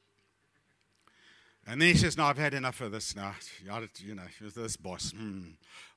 [1.66, 3.34] And then he says, No, I've had enough of this now.
[3.62, 4.22] You know,
[4.54, 5.42] this boss, hmm,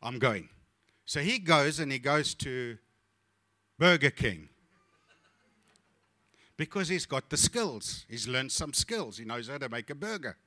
[0.01, 0.49] I'm going.
[1.05, 2.77] So he goes and he goes to
[3.77, 4.49] Burger King
[6.58, 8.05] because he's got the skills.
[8.10, 9.17] He's learned some skills.
[9.17, 10.38] He knows how to make a burger.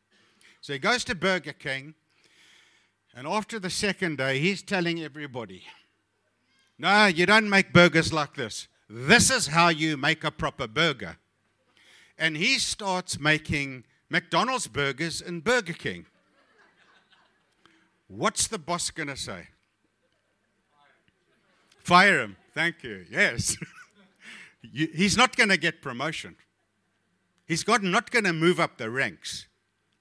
[0.60, 1.94] So he goes to Burger King,
[3.14, 5.64] and after the second day, he's telling everybody,
[6.78, 8.68] no, you don't make burgers like this.
[8.88, 11.16] This is how you make a proper burger.
[12.18, 16.04] And he starts making McDonald's burgers and Burger King.
[18.08, 19.48] What's the boss going to say?
[21.78, 22.36] Fire him.
[22.52, 23.06] Thank you.
[23.10, 23.56] Yes.
[24.72, 26.36] he's not going to get promotion.
[27.46, 29.48] He's got, not going to move up the ranks.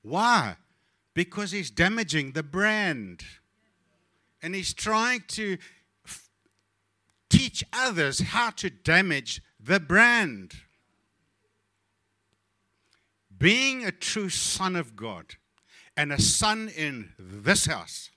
[0.02, 0.58] Why?
[1.14, 3.24] Because he's damaging the brand.
[4.42, 5.58] And he's trying to
[7.30, 10.52] teach others how to damage the brand.
[13.42, 15.26] Being a true son of God
[15.98, 18.12] and a son in this house,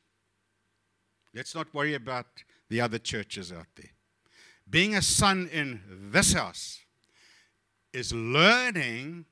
[1.35, 2.27] let's not worry about
[2.69, 3.91] the other churches out there.
[4.69, 5.81] Being a son in
[6.13, 6.81] this house
[7.95, 9.25] is learning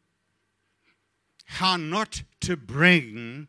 [1.45, 3.49] how not to bring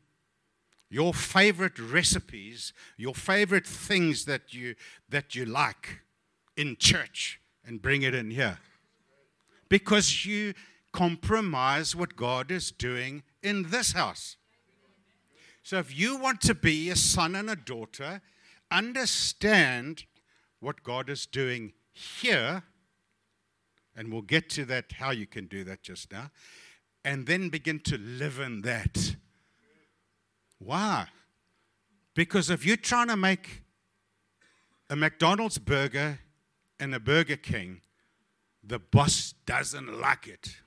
[0.89, 4.75] your favorite recipes, your favorite things that you,
[5.07, 6.01] that you like
[6.57, 8.59] in church and bring it in here.
[9.69, 10.53] Because you
[10.93, 14.37] compromise what God is doing in this house.
[15.63, 18.21] So if you want to be a son and a daughter,
[18.71, 20.05] understand
[20.59, 22.63] what God is doing here,
[23.95, 26.31] and we'll get to that, how you can do that just now,
[27.03, 29.15] and then begin to live in that.
[30.59, 31.07] Why?
[32.13, 33.63] Because if you're trying to make
[34.89, 36.19] a McDonald's burger
[36.79, 37.81] and a Burger King,
[38.63, 40.57] the boss doesn't like it.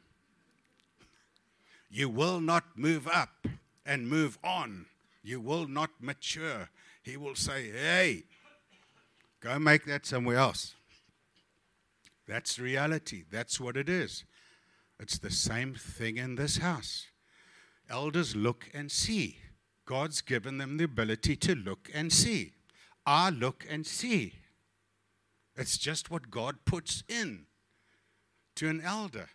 [1.89, 3.47] You will not move up
[3.85, 4.87] and move on.
[5.23, 6.69] You will not mature.
[7.03, 8.25] He will say, hey,
[9.41, 10.75] go make that somewhere else.
[12.27, 13.25] That's reality.
[13.31, 14.25] That's what it is.
[14.99, 17.07] It's the same thing in this house.
[17.89, 19.39] Elders look and see.
[19.85, 22.53] God's given them the ability to look and see.
[23.05, 24.35] I look and see.
[25.55, 27.47] It's just what God puts in
[28.57, 29.29] to an elder.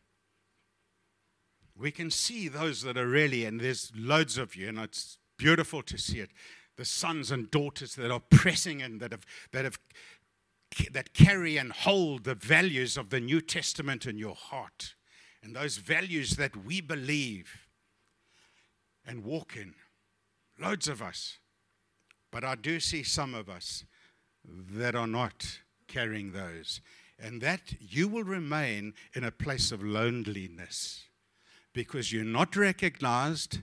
[1.82, 5.82] We can see those that are really, and there's loads of you, and it's beautiful
[5.84, 6.30] to see it.
[6.78, 9.80] The sons and daughters that are pressing and that have, that have
[10.92, 14.96] that carry and hold the values of the New Testament in your heart
[15.44, 17.68] and those values that we believe
[19.06, 19.74] and walk in.
[20.60, 21.40] Loads of us.
[22.32, 23.84] But I do see some of us
[24.48, 26.80] that are not carrying those.
[27.20, 31.10] And that you will remain in a place of loneliness
[31.74, 33.60] because you're not recognized,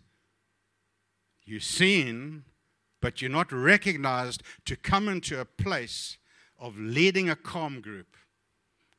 [1.44, 2.44] you're seen,
[3.01, 6.18] but you're not recognized to come into a place
[6.59, 8.16] of leading a com group,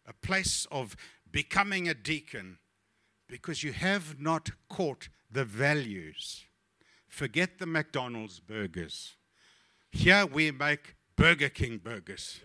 [0.08, 0.96] a place of
[1.32, 2.58] becoming a deacon,
[3.28, 6.46] because you have not caught the values.
[7.08, 9.16] Forget the McDonald's burgers.
[9.92, 12.40] Here we make Burger King burgers.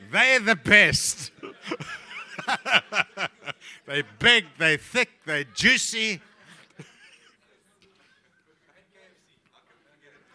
[0.12, 1.30] They're the best.
[3.86, 6.20] they're big, they're thick, they're juicy.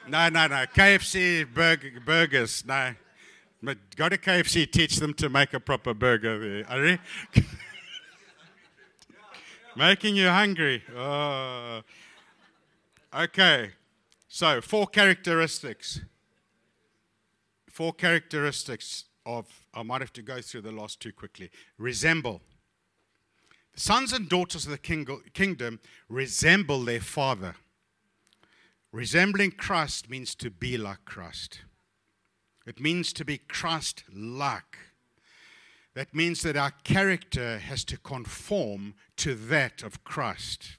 [0.08, 0.65] No, no, no.
[0.65, 2.65] KFC burger, burgers.
[2.65, 2.95] No.
[3.62, 7.00] But go to KFC, teach them to make a proper burger there.
[9.76, 10.84] Making you hungry.
[10.98, 11.82] Oh.
[13.13, 13.72] Okay.
[14.28, 16.02] So, four characteristics.
[17.69, 21.49] Four characteristics of, I might have to go through the last two quickly.
[21.77, 22.41] Resemble.
[23.73, 25.79] The sons and daughters of the kingdom
[26.10, 27.55] resemble their father.
[28.91, 31.62] Resembling Christ means to be like Christ.
[32.65, 34.77] It means to be Christ like.
[35.93, 40.77] That means that our character has to conform to that of Christ.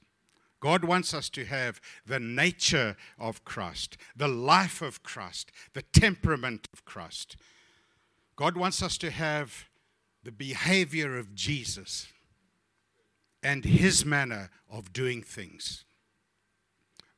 [0.59, 6.67] God wants us to have the nature of Christ, the life of Christ, the temperament
[6.71, 7.35] of Christ.
[8.41, 9.65] God wants us to have
[10.23, 12.07] the behavior of Jesus
[13.43, 15.85] and his manner of doing things.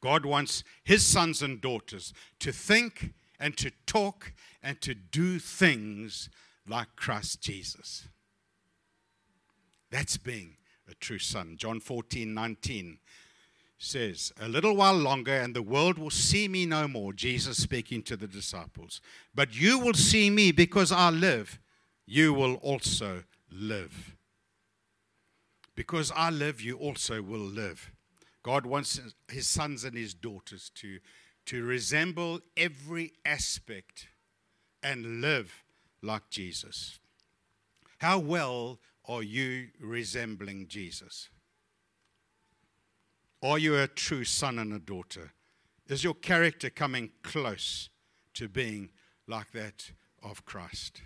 [0.01, 6.27] God wants his sons and daughters to think and to talk and to do things
[6.67, 8.09] like Christ Jesus.
[9.91, 10.57] That's being
[10.91, 11.55] a true son.
[11.55, 12.97] John 14, 19
[13.77, 17.13] says, A little while longer, and the world will see me no more.
[17.13, 19.01] Jesus speaking to the disciples.
[19.33, 21.59] But you will see me because I live.
[22.05, 24.15] You will also live.
[25.75, 27.91] Because I live, you also will live.
[28.43, 30.99] God wants his sons and his daughters to,
[31.47, 34.07] to resemble every aspect
[34.83, 35.63] and live
[36.01, 36.99] like Jesus.
[37.99, 41.29] How well are you resembling Jesus?
[43.43, 45.34] Are you a true son and a daughter?
[45.89, 47.89] Is your character coming close
[48.36, 48.91] to being
[49.27, 49.91] like that
[50.23, 51.01] of Christ?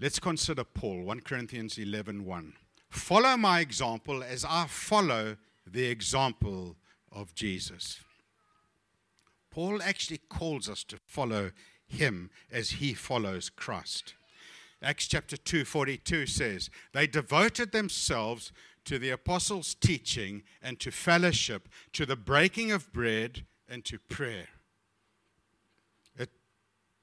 [0.00, 2.52] Let's consider Paul, 1 Corinthians 11 1.
[2.90, 6.74] Follow my example as I follow the example
[7.12, 8.00] of Jesus.
[9.52, 11.52] Paul actually calls us to follow
[11.86, 14.14] him as he follows Christ.
[14.82, 18.50] Acts chapter 2 42 says, They devoted themselves
[18.86, 24.48] to the apostles' teaching and to fellowship, to the breaking of bread and to prayer.
[26.16, 26.30] It,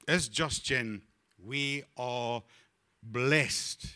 [0.08, 1.02] as Just Gen,
[1.42, 2.42] we are
[3.02, 3.86] blessed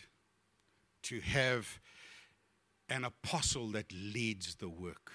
[1.03, 1.81] to have
[2.91, 5.13] an apostle that leads the work.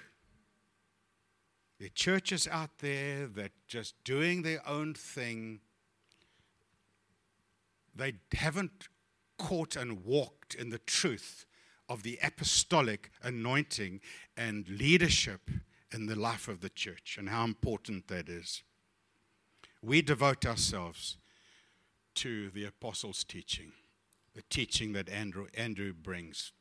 [1.80, 5.60] There are churches out there that just doing their own thing.
[7.96, 8.88] They haven't
[9.38, 11.46] caught and walked in the truth
[11.90, 14.02] of the apostolic anointing
[14.38, 15.50] and leadership
[15.92, 18.64] in the life of the church and how important that is.
[19.82, 21.18] We devote ourselves
[22.16, 23.74] to the apostles' teaching,
[24.34, 26.52] the teaching that Andrew, Andrew brings.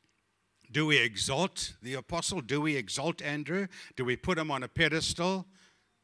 [0.71, 2.41] Do we exalt the apostle?
[2.41, 3.69] Do we exalt Andrew?
[3.97, 5.47] Do we put him on a pedestal?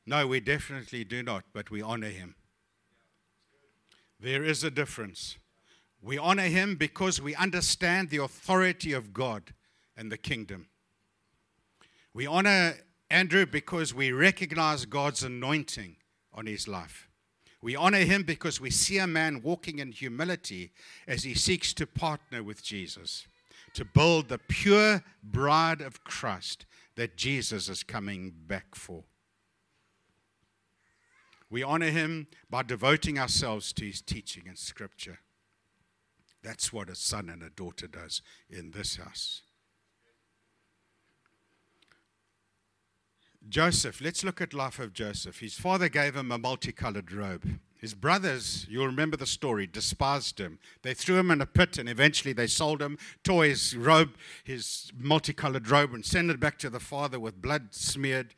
[0.06, 2.34] No, we definitely do not, but we honor him.
[4.20, 5.36] There is a difference.
[6.00, 9.54] We honor him because we understand the authority of God
[9.96, 10.68] and the kingdom.
[12.14, 12.74] We honor
[13.10, 15.96] Andrew because we recognize God's anointing
[16.32, 17.08] on his life.
[17.60, 20.72] We honor him because we see a man walking in humility
[21.08, 23.26] as he seeks to partner with Jesus
[23.74, 29.04] to build the pure bride of Christ that Jesus is coming back for.
[31.50, 35.20] We honor him by devoting ourselves to his teaching and scripture.
[36.48, 39.42] That's what a son and a daughter does in this house.
[43.46, 45.40] Joseph, let's look at life of Joseph.
[45.40, 47.60] His father gave him a multicolored robe.
[47.76, 50.58] His brothers, you'll remember the story, despised him.
[50.80, 54.90] They threw him in a pit and eventually they sold him, tore his robe, his
[54.98, 58.34] multicolored robe, and sent it back to the father with blood smeared.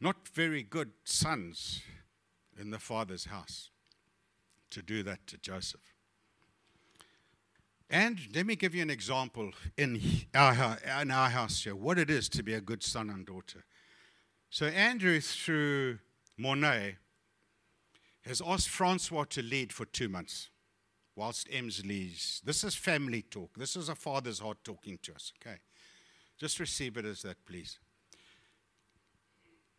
[0.00, 1.82] Not very good sons
[2.56, 3.70] in the father's house
[4.70, 5.80] to do that to Joseph.
[7.88, 10.00] And let me give you an example in
[10.34, 13.64] our, in our house here, what it is to be a good son and daughter.
[14.50, 15.98] So, Andrew, through
[16.36, 16.96] Monet,
[18.22, 20.50] has asked Francois to lead for two months
[21.14, 22.42] whilst Ems leads.
[22.44, 23.56] This is family talk.
[23.56, 25.58] This is a father's heart talking to us, okay?
[26.38, 27.78] Just receive it as that, please.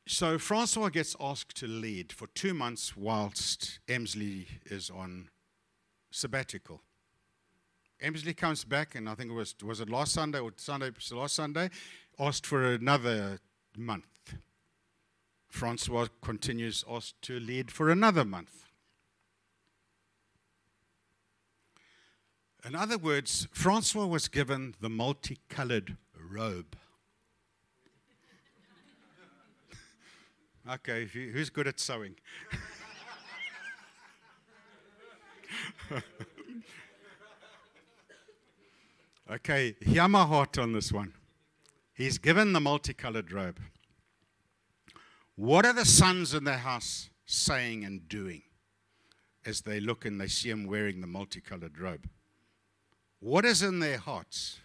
[0.09, 5.29] So, Francois gets asked to lead for two months whilst Emsley is on
[6.11, 6.81] sabbatical.
[8.01, 11.35] Emsley comes back, and I think it was was it last Sunday or Sunday last
[11.35, 11.69] Sunday,
[12.17, 13.41] asked for another
[13.75, 14.35] month.
[15.49, 18.63] Francois continues asked to lead for another month.
[22.65, 26.77] In other words, Francois was given the multicolored robe.
[30.69, 32.15] Okay, who's good at sewing?
[39.29, 41.13] Okay, hear my heart on this one.
[41.93, 43.59] He's given the multicolored robe.
[45.35, 48.43] What are the sons in the house saying and doing
[49.45, 52.09] as they look and they see him wearing the multicolored robe?
[53.19, 54.61] What is in their hearts?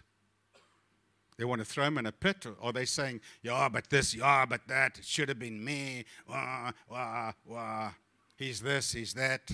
[1.37, 4.13] They want to throw him in a pit, or are they saying, Yeah, but this,
[4.15, 7.91] yeah, but that, it should have been me, wah, wah, wah.
[8.37, 9.51] He's this, he's that.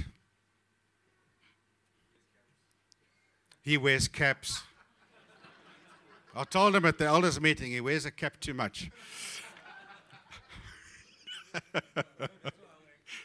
[3.61, 4.63] He wears caps.
[6.35, 8.89] I told him at the elders' meeting he wears a cap too much.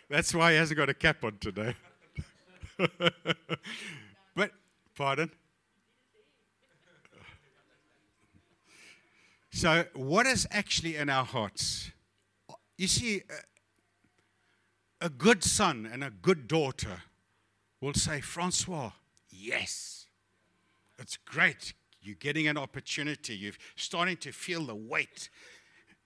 [0.08, 1.74] That's why he hasn't got a cap on today.
[4.34, 4.50] but,
[4.94, 5.30] pardon?
[9.54, 11.92] So, what is actually in our hearts?
[12.76, 13.22] You see,
[15.00, 17.02] a good son and a good daughter
[17.80, 18.90] will say, Francois,
[19.30, 20.06] yes,
[20.98, 21.72] it's great.
[22.02, 23.36] You're getting an opportunity.
[23.36, 25.30] You're starting to feel the weight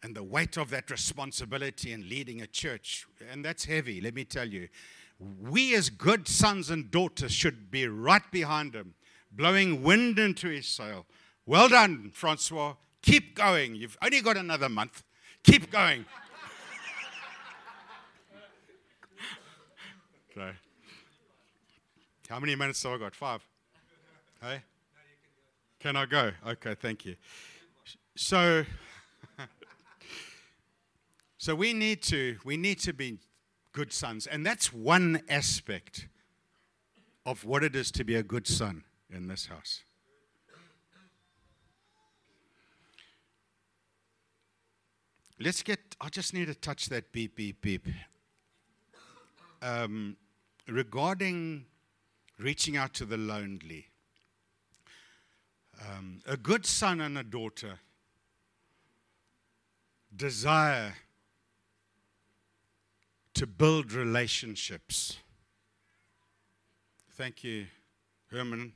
[0.03, 3.07] and the weight of that responsibility in leading a church.
[3.33, 4.69] And that's heavy, let me tell you.
[5.41, 8.93] We, as good sons and daughters, should be right behind him,
[9.33, 11.07] blowing wind into his sail.
[11.47, 12.75] Well done, Francois.
[13.03, 13.75] Keep going.
[13.75, 15.03] You've only got another month.
[15.43, 16.05] Keep going.
[20.37, 20.53] okay.
[22.29, 23.15] How many minutes have I got?
[23.15, 23.43] Five.
[24.43, 24.63] Hey?
[25.81, 26.33] Can I go?
[26.47, 27.15] Okay, thank you.
[28.17, 28.65] So,
[31.39, 33.19] so we need to we need to be
[33.73, 36.09] good sons, and that's one aspect
[37.25, 39.85] of what it is to be a good son in this house.
[45.41, 45.79] Let's get.
[46.01, 47.87] I just need to touch that beep, beep, beep.
[49.63, 50.17] Um,
[50.67, 51.67] regarding
[52.39, 53.87] reaching out to the lonely.
[55.81, 57.79] Um, a good son and a daughter
[60.15, 60.95] desire
[63.35, 65.19] to build relationships.
[67.13, 67.67] Thank you,
[68.31, 68.73] Herman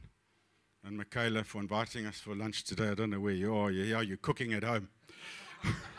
[0.84, 2.88] and Michaela, for inviting us for lunch today.
[2.88, 3.70] I don't know where you are.
[3.70, 4.88] You're you're cooking at home.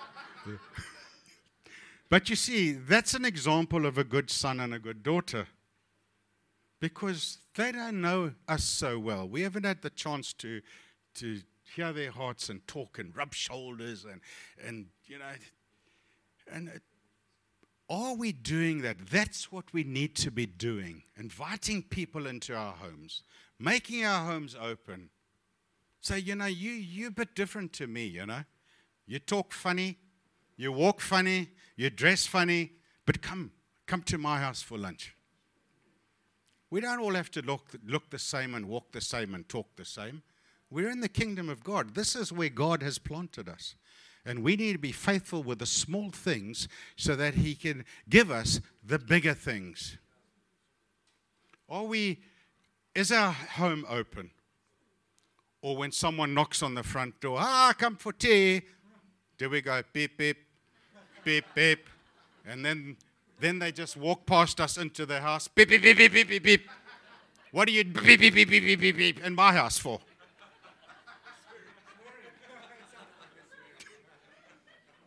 [2.10, 5.48] but you see, that's an example of a good son and a good daughter
[6.80, 9.28] because they don't know us so well.
[9.28, 10.62] We haven't had the chance to
[11.16, 11.42] to
[11.76, 14.22] hear their hearts and talk and rub shoulders and,
[14.66, 15.26] and you know,
[16.52, 16.82] and
[17.90, 18.98] are we doing that?
[19.12, 21.04] That's what we need to be doing.
[21.18, 23.24] Inviting people into our homes,
[23.60, 25.10] making our homes open.
[26.02, 28.44] Say, you know, you, you're a bit different to me, you know.
[29.06, 29.98] You talk funny,
[30.58, 32.72] you walk funny, you dress funny,
[33.06, 33.52] but come,
[33.86, 35.16] come to my house for lunch.
[36.70, 39.68] We don't all have to look, look the same and walk the same and talk
[39.76, 40.24] the same.
[40.72, 41.94] We're in the kingdom of God.
[41.94, 43.76] This is where God has planted us.
[44.26, 48.32] And we need to be faithful with the small things so that He can give
[48.32, 49.98] us the bigger things.
[51.70, 52.22] Are we,
[52.96, 54.32] is our home open?
[55.62, 58.64] Or when someone knocks on the front door, ah, come for tea,
[59.38, 60.38] do we go beep, beep,
[61.24, 61.88] beep, beep?
[62.46, 62.98] And then,
[63.40, 66.44] then they just walk past us into the house, beep, beep, beep, beep, beep, beep,
[66.44, 66.70] beep.
[67.52, 70.00] What are you beep, beep, beep, beep, beep, beep, beep in my house for?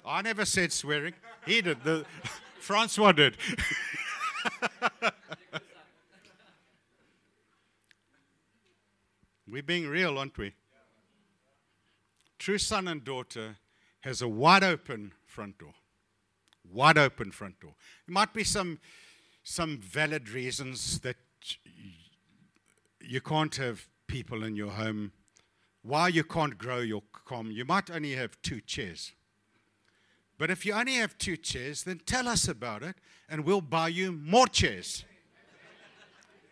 [0.04, 1.14] I never said swearing.
[1.44, 1.82] He did.
[1.82, 2.06] The,
[2.60, 3.36] Francois did.
[9.48, 10.54] We're being real, aren't we?
[12.38, 13.56] True son and daughter
[14.00, 15.74] has a wide open front door.
[16.72, 17.74] Wide open front door.
[18.06, 18.78] There might be some,
[19.42, 21.16] some valid reasons that
[23.00, 25.12] you can't have people in your home.
[25.82, 27.50] Why you can't grow your com.
[27.50, 29.12] You might only have two chairs.
[30.38, 32.96] But if you only have two chairs, then tell us about it
[33.28, 35.04] and we'll buy you more chairs.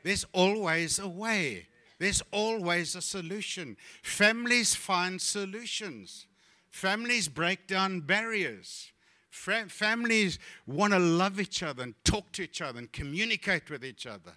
[0.03, 1.69] There's always a way.
[1.99, 3.77] There's always a solution.
[4.03, 6.27] Families find solutions.
[6.71, 8.91] Families break down barriers.
[9.35, 14.07] Families want to love each other and talk to each other and communicate with each
[14.07, 14.33] other.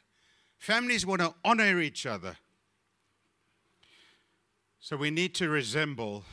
[0.57, 2.37] Families want to honor each other.
[4.79, 6.23] So we need to resemble,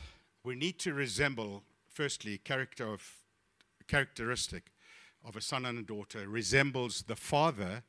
[0.43, 3.03] we need to resemble, firstly, character of,
[3.87, 4.71] characteristic
[5.23, 7.83] of a son and a daughter resembles the father,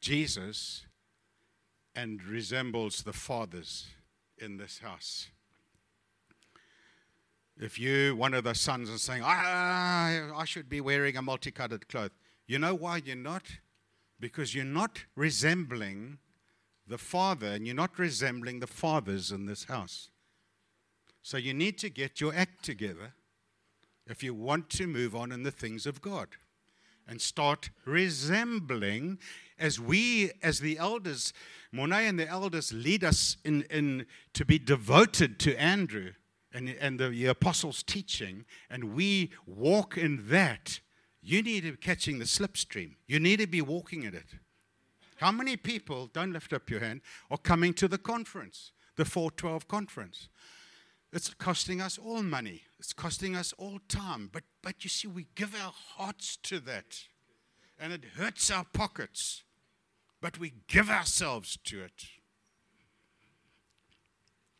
[0.00, 0.86] Jesus,
[1.94, 3.88] and resembles the fathers
[4.38, 5.28] in this house.
[7.58, 11.88] If you, one of the sons, is saying, ah, I should be wearing a multicolored
[11.88, 12.10] cloth,
[12.46, 13.44] you know why you're not?
[14.20, 16.18] Because you're not resembling
[16.86, 20.10] the father and you're not resembling the fathers in this house.
[21.22, 23.14] So you need to get your act together
[24.06, 26.28] if you want to move on in the things of God
[27.08, 29.18] and start resembling
[29.58, 31.32] as we, as the elders,
[31.72, 36.12] Monet and the elders lead us in, in to be devoted to Andrew
[36.56, 40.80] and, and the, the apostles' teaching, and we walk in that.
[41.22, 42.94] You need to be catching the slipstream.
[43.06, 44.24] You need to be walking in it.
[45.16, 49.68] How many people, don't lift up your hand, are coming to the conference, the 412
[49.68, 50.28] conference?
[51.12, 52.62] It's costing us all money.
[52.78, 54.30] It's costing us all time.
[54.32, 57.00] But, but you see, we give our hearts to that.
[57.78, 59.42] And it hurts our pockets.
[60.22, 62.04] But we give ourselves to it.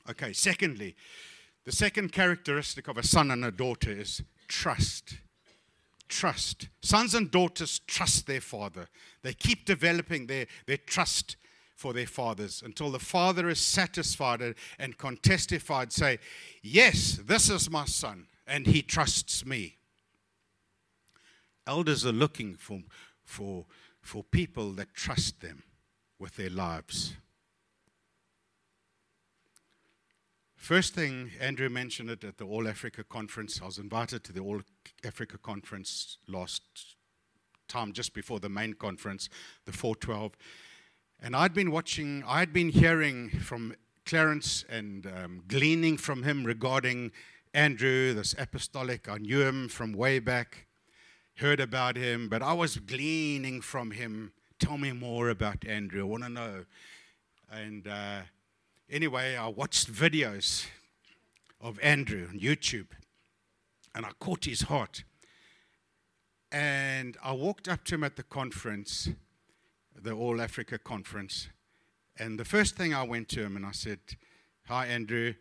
[0.09, 0.94] Okay, secondly,
[1.67, 5.19] the second characteristic of a son and a daughter is trust
[6.09, 6.69] trust.
[6.83, 8.89] Sons and daughters trust their father.
[9.23, 11.37] They keep developing their, their trust
[11.75, 16.19] for their fathers until the father is satisfied and can testify and say,
[16.62, 19.77] Yes, this is my son, and he trusts me.
[21.67, 22.81] Elders are looking for,
[23.25, 23.67] for,
[24.01, 25.64] for people that trust them
[26.19, 27.14] with their lives.
[30.67, 33.61] First thing, Andrew mentioned it at the All Africa conference.
[33.62, 34.61] I was invited to the All
[35.05, 36.97] Africa conference last
[37.69, 39.29] time, just before the main conference,
[39.64, 40.33] the 412.
[41.23, 47.12] And I'd been watching, I'd been hearing from Clarence and um, gleaning from him regarding
[47.55, 49.09] Andrew, this apostolic.
[49.09, 50.67] I knew him from way back,
[51.37, 54.33] heard about him, but I was gleaning from him.
[54.59, 56.01] Tell me more about Andrew.
[56.01, 56.64] I want to know.
[57.53, 58.23] And uh,
[58.91, 60.66] anyway, I watched videos
[61.61, 62.89] of Andrew on YouTube
[63.95, 65.05] and I caught his heart.
[66.53, 69.09] And I walked up to him at the conference,
[70.01, 71.49] the All Africa conference.
[72.18, 73.99] And the first thing I went to him and I said,
[74.68, 75.34] Hi, Andrew.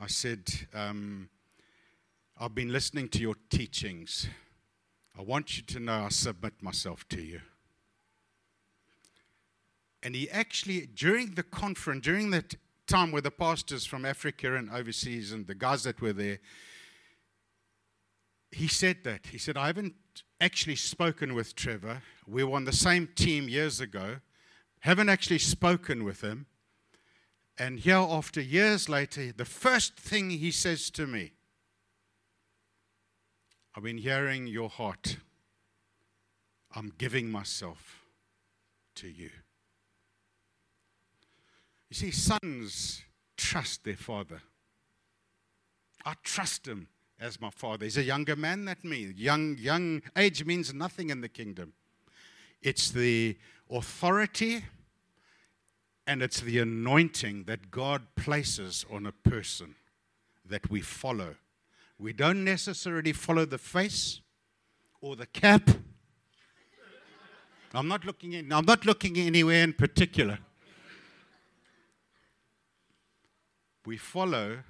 [0.00, 0.42] I said,
[0.72, 1.28] um,
[2.38, 4.28] I've been listening to your teachings.
[5.18, 7.40] I want you to know I submit myself to you.
[10.04, 12.54] And he actually, during the conference, during that
[12.88, 16.38] time with the pastors from Africa and overseas and the guys that were there,
[18.50, 19.26] he said that.
[19.26, 19.94] He said, I haven't
[20.40, 22.02] actually spoken with Trevor.
[22.26, 24.16] We were on the same team years ago.
[24.80, 26.46] Haven't actually spoken with him.
[27.58, 31.32] And here, after years later, the first thing he says to me,
[33.74, 35.18] I've been hearing your heart.
[36.74, 38.00] I'm giving myself
[38.96, 39.30] to you.
[41.90, 43.02] You see, sons
[43.36, 44.42] trust their father.
[46.04, 46.88] I trust him
[47.20, 47.84] as my father.
[47.84, 49.12] He's a younger man than me.
[49.16, 51.72] Young, young age means nothing in the kingdom.
[52.62, 53.36] It's the
[53.70, 54.64] authority
[56.06, 59.74] and it's the anointing that God places on a person
[60.44, 61.36] that we follow.
[61.98, 64.20] We don't necessarily follow the face
[65.00, 65.68] or the cap.
[67.74, 70.38] I'm not looking in, I'm not looking anywhere in particular.
[73.88, 74.64] We follow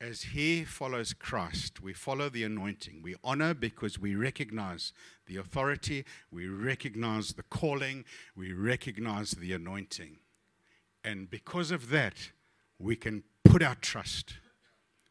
[0.00, 3.00] as he follows Christ, we follow the anointing.
[3.00, 4.92] We honor because we recognize
[5.26, 10.16] the authority, we recognize the calling, we recognize the anointing.
[11.04, 12.32] And because of that,
[12.80, 14.34] we can put our trust,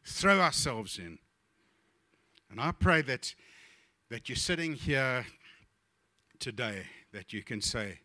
[0.04, 1.18] throw ourselves in.
[2.50, 3.34] And I pray that,
[4.10, 5.24] that you're sitting here
[6.38, 6.82] today,
[7.14, 8.00] that you can say,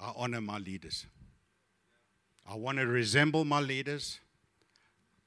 [0.00, 1.04] I honor my leaders.
[2.50, 4.20] I want to resemble my leaders.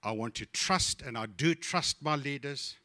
[0.01, 2.76] I want to trust, and I do trust my leaders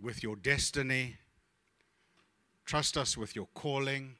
[0.00, 1.16] with your destiny.
[2.64, 4.16] Trust us with your calling.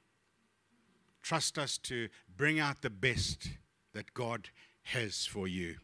[1.23, 3.49] Trust us to bring out the best
[3.95, 4.51] that God
[4.83, 5.77] has for you.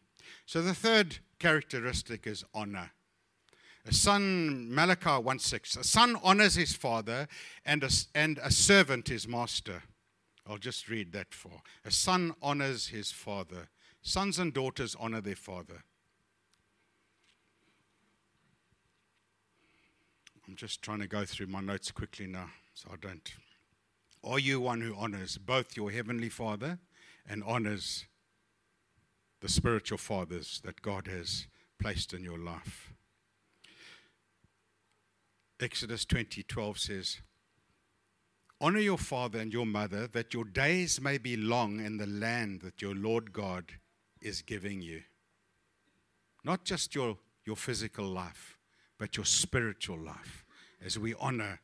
[0.45, 2.91] So the third characteristic is honor.
[3.87, 7.27] A son, Malachi 1 6, a son honors his father,
[7.65, 9.81] and a, and a servant his master.
[10.45, 11.61] I'll just read that for.
[11.85, 13.69] A son honors his father.
[14.01, 15.83] Sons and daughters honor their father.
[20.47, 23.33] I'm just trying to go through my notes quickly now so I don't.
[24.23, 26.79] Are you one who honors both your heavenly father
[27.27, 28.05] and honors
[29.39, 31.47] the spiritual fathers that God has
[31.79, 32.93] placed in your life?
[35.59, 37.21] Exodus 20:12 says,
[38.63, 42.61] Honor your father and your mother, that your days may be long in the land
[42.61, 43.65] that your Lord God
[44.21, 45.01] is giving you.
[46.45, 48.57] Not just your, your physical life,
[48.97, 50.45] but your spiritual life.
[50.81, 51.59] As we honor,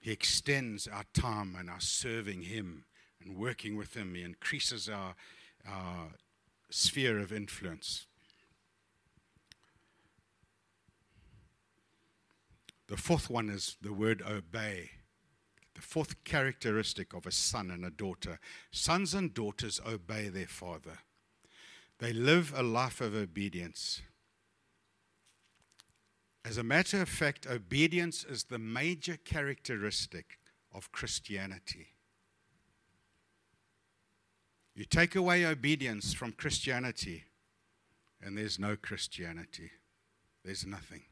[0.00, 2.84] He extends our time and our serving Him
[3.22, 4.16] and working with Him.
[4.16, 5.14] He increases our,
[5.64, 6.08] our
[6.70, 8.08] sphere of influence.
[12.88, 14.90] The fourth one is the word obey.
[15.78, 18.40] The fourth characteristic of a son and a daughter
[18.72, 20.98] sons and daughters obey their father,
[22.00, 24.02] they live a life of obedience.
[26.44, 30.40] As a matter of fact, obedience is the major characteristic
[30.74, 31.90] of Christianity.
[34.74, 37.22] You take away obedience from Christianity,
[38.20, 39.70] and there's no Christianity.
[40.44, 41.02] There's nothing.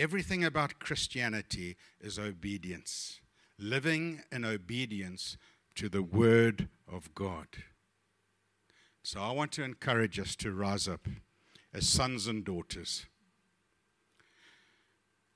[0.00, 3.20] Everything about Christianity is obedience,
[3.58, 5.36] living in obedience
[5.74, 7.48] to the Word of God.
[9.02, 11.06] So I want to encourage us to rise up
[11.74, 13.04] as sons and daughters.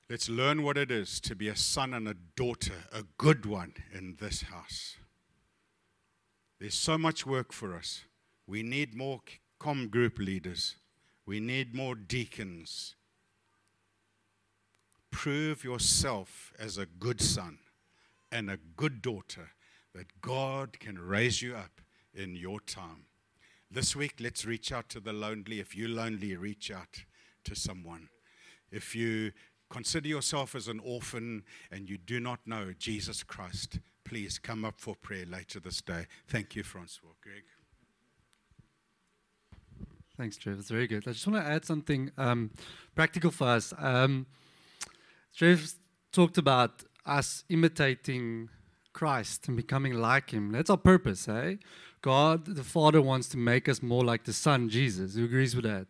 [0.09, 3.75] Let's learn what it is to be a son and a daughter, a good one
[3.93, 4.95] in this house.
[6.59, 8.05] There's so much work for us.
[8.47, 9.21] We need more
[9.59, 10.77] com group leaders.
[11.23, 12.94] We need more deacons
[15.15, 17.57] prove yourself as a good son
[18.33, 19.51] and a good daughter
[19.93, 21.79] that God can raise you up
[22.13, 23.05] in your time.
[23.71, 25.61] This week, let's reach out to the lonely.
[25.61, 27.05] If you're lonely, reach out
[27.45, 28.09] to someone.
[28.71, 29.31] If you
[29.69, 34.81] consider yourself as an orphan and you do not know Jesus Christ, please come up
[34.81, 36.07] for prayer later this day.
[36.27, 37.11] Thank you, Francois.
[37.23, 37.43] Greg.
[40.17, 40.59] Thanks, Trev.
[40.59, 41.07] It's very good.
[41.07, 42.51] I just want to add something um,
[42.95, 43.73] practical for us.
[43.77, 44.25] Um,
[45.35, 45.73] Trev
[46.13, 48.49] talked about us imitating
[48.93, 50.53] Christ and becoming like Him.
[50.53, 51.55] That's our purpose, eh?
[52.01, 55.15] God, the Father, wants to make us more like the Son, Jesus.
[55.15, 55.87] Who agrees with that?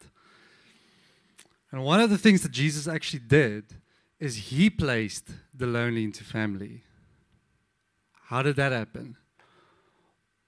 [1.72, 3.76] And one of the things that Jesus actually did
[4.20, 6.84] is He placed the lonely into family.
[8.30, 9.18] How did that happen?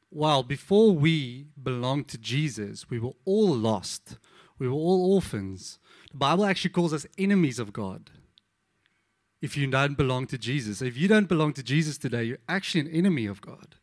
[0.10, 4.18] Well, before we belonged to Jesus, we were all lost.
[4.58, 5.78] We were all orphans.
[6.12, 8.10] The Bible actually calls us enemies of God
[9.42, 10.82] if you don't belong to Jesus.
[10.82, 13.76] If you don't belong to Jesus today, you're actually an enemy of God.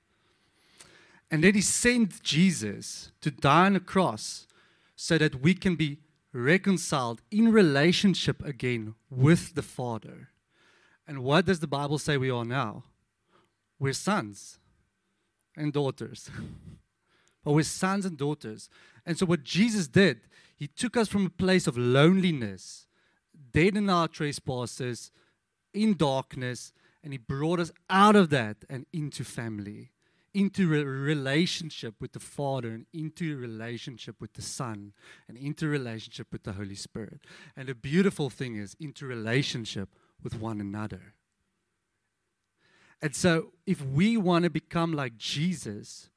[1.30, 4.46] And then he sent Jesus to die on a cross
[4.96, 5.98] so that we can be
[6.32, 10.28] reconciled in relationship again with the Father.
[11.06, 12.84] And what does the Bible say we are now?
[13.78, 14.58] We're sons
[15.56, 16.30] and daughters.
[17.44, 18.68] but we're sons and daughters.
[19.06, 20.20] And so, what Jesus did,
[20.56, 22.86] he took us from a place of loneliness,
[23.52, 25.10] dead in our trespasses,
[25.74, 26.72] in darkness,
[27.02, 29.90] and He brought us out of that and into family,
[30.32, 34.92] into a relationship with the Father, and into relationship with the Son,
[35.28, 37.20] and into relationship with the Holy Spirit.
[37.56, 39.90] And the beautiful thing is, into relationship
[40.22, 41.14] with one another.
[43.02, 46.08] And so, if we want to become like Jesus,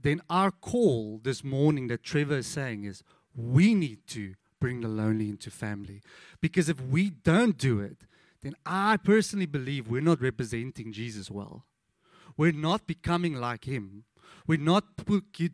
[0.00, 3.02] then our call this morning that Trevor is saying is
[3.34, 6.00] we need to bring the lonely into family.
[6.40, 7.98] Because if we don't do it,
[8.44, 11.64] then I personally believe we're not representing Jesus well.
[12.36, 14.04] We're not becoming like him.
[14.46, 14.84] We're not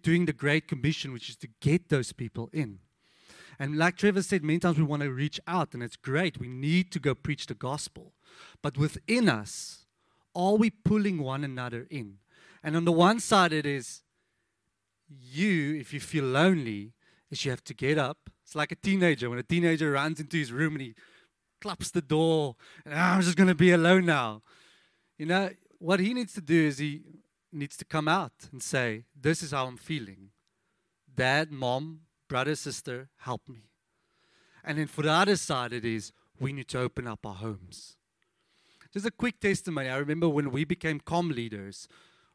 [0.03, 2.80] doing the Great Commission, which is to get those people in.
[3.61, 6.41] And like Trevor said, many times we want to reach out, and it's great.
[6.41, 8.14] We need to go preach the gospel.
[8.62, 9.86] But within us,
[10.34, 12.16] are we pulling one another in?
[12.62, 14.03] And on the one side, it is
[15.09, 16.95] you, if you feel lonely,
[17.30, 20.36] is you have to get up It's like a teenager when a teenager runs into
[20.36, 20.95] his room and he
[21.61, 24.42] claps the door and "Ah, I'm just going to be alone now.
[25.18, 27.02] You know, what he needs to do is he
[27.52, 30.30] needs to come out and say, This is how I'm feeling.
[31.12, 33.70] Dad, mom, brother, sister, help me.
[34.64, 37.96] And then for the other side, it is we need to open up our homes.
[38.92, 39.88] Just a quick testimony.
[39.88, 41.86] I remember when we became com leaders,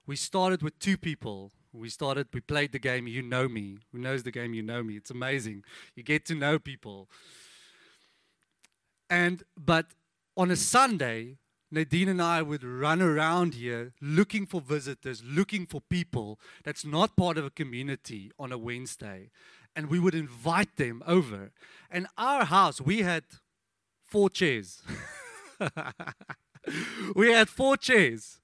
[0.07, 1.51] we started with two people.
[1.73, 3.79] We started, we played the game You Know Me.
[3.91, 4.95] Who knows the game You Know Me?
[4.95, 5.63] It's amazing.
[5.95, 7.09] You get to know people.
[9.09, 9.87] And, but
[10.35, 11.37] on a Sunday,
[11.71, 17.17] Nadine and I would run around here looking for visitors, looking for people that's not
[17.17, 19.29] part of a community on a Wednesday.
[19.75, 21.51] And we would invite them over.
[21.91, 23.23] And our house, we had
[24.03, 24.81] four chairs.
[27.15, 28.39] we had four chairs.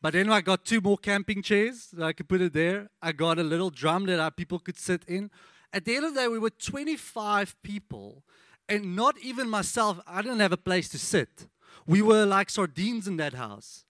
[0.00, 2.90] But then I got two more camping chairs that I could put it there.
[3.02, 5.30] I got a little drum that our people could sit in.
[5.72, 8.22] At the end of the day, we were 25 people,
[8.68, 11.46] and not even myself, I didn't have a place to sit.
[11.86, 13.84] We were like sardines in that house.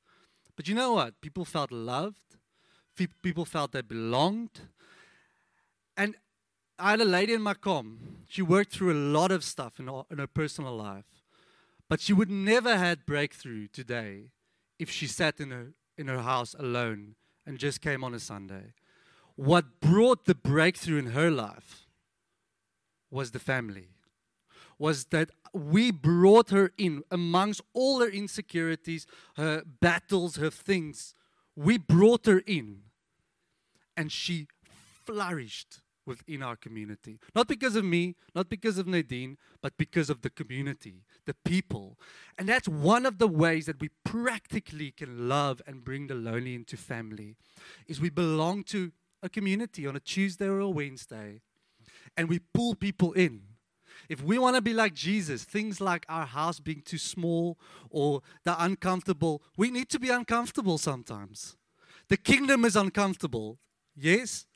[0.57, 1.21] But you know what?
[1.21, 2.37] People felt loved,
[3.23, 4.61] people felt they belonged.
[5.97, 6.15] And
[6.79, 7.99] I had a lady in my com.
[8.29, 11.23] She worked through a lot of stuff in her, in her personal life.
[11.89, 14.31] But she would never had breakthrough today
[14.79, 17.15] if she sat in her in her house alone
[17.47, 18.75] and just came on a Sunday.
[19.37, 21.87] What brought the breakthrough in her life
[23.11, 23.89] was the family.
[24.79, 29.07] Was that we brought her in amongst all her insecurities,
[29.37, 31.15] her battles, her things.
[31.55, 32.83] We brought her in
[33.97, 34.49] and she
[35.07, 37.19] flourished within our community.
[37.35, 41.99] Not because of me, not because of Nadine, but because of the community, the people.
[42.39, 46.55] And that's one of the ways that we practically can love and bring the lonely
[46.55, 47.35] into family.
[47.89, 51.41] Is we belong to a community on a Tuesday or a Wednesday
[52.17, 53.43] and we pull people in.
[54.09, 57.59] If we want to be like Jesus, things like our house being too small
[57.91, 61.57] or the uncomfortable, we need to be uncomfortable sometimes.
[62.09, 63.59] The kingdom is uncomfortable.
[63.97, 64.47] Yes?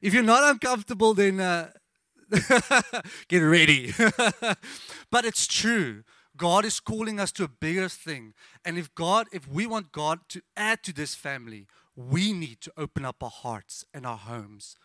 [0.00, 1.70] If you're not uncomfortable, then uh,
[3.28, 3.92] get ready.
[5.10, 6.02] but it's true.
[6.36, 8.34] God is calling us to a bigger thing.
[8.64, 11.66] And if God, if we want God to add to this family,
[11.96, 14.76] we need to open up our hearts and our homes.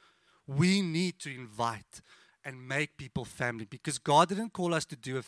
[0.46, 2.02] We need to invite
[2.50, 5.22] and make people family because God didn't call us to do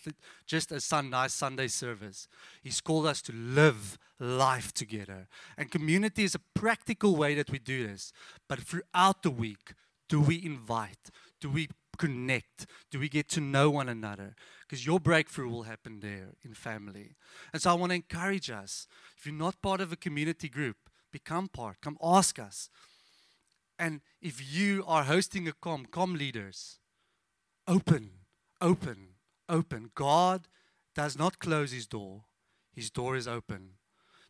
[0.47, 2.27] just a sun, nice Sunday service.
[2.63, 5.27] He's called us to live life together.
[5.55, 8.11] And community is a practical way that we do this.
[8.49, 9.75] But throughout the week,
[10.09, 11.11] do we invite?
[11.39, 11.69] Do we
[11.99, 12.65] connect?
[12.89, 14.33] Do we get to know one another?
[14.67, 17.17] Because your breakthrough will happen there in family.
[17.53, 20.77] And so I want to encourage us if you're not part of a community group,
[21.11, 21.81] become part.
[21.81, 22.71] Come ask us.
[23.77, 26.79] And if you are hosting a com, com leaders,
[27.67, 28.11] open,
[28.59, 29.15] open,
[29.47, 29.91] open.
[29.95, 30.47] God
[30.95, 32.25] does not close his door,
[32.73, 33.71] his door is open.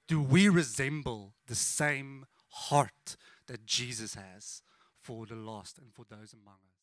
[0.08, 3.16] Do we resemble the same heart
[3.48, 4.62] that Jesus has
[5.00, 6.81] for the lost and for those among us?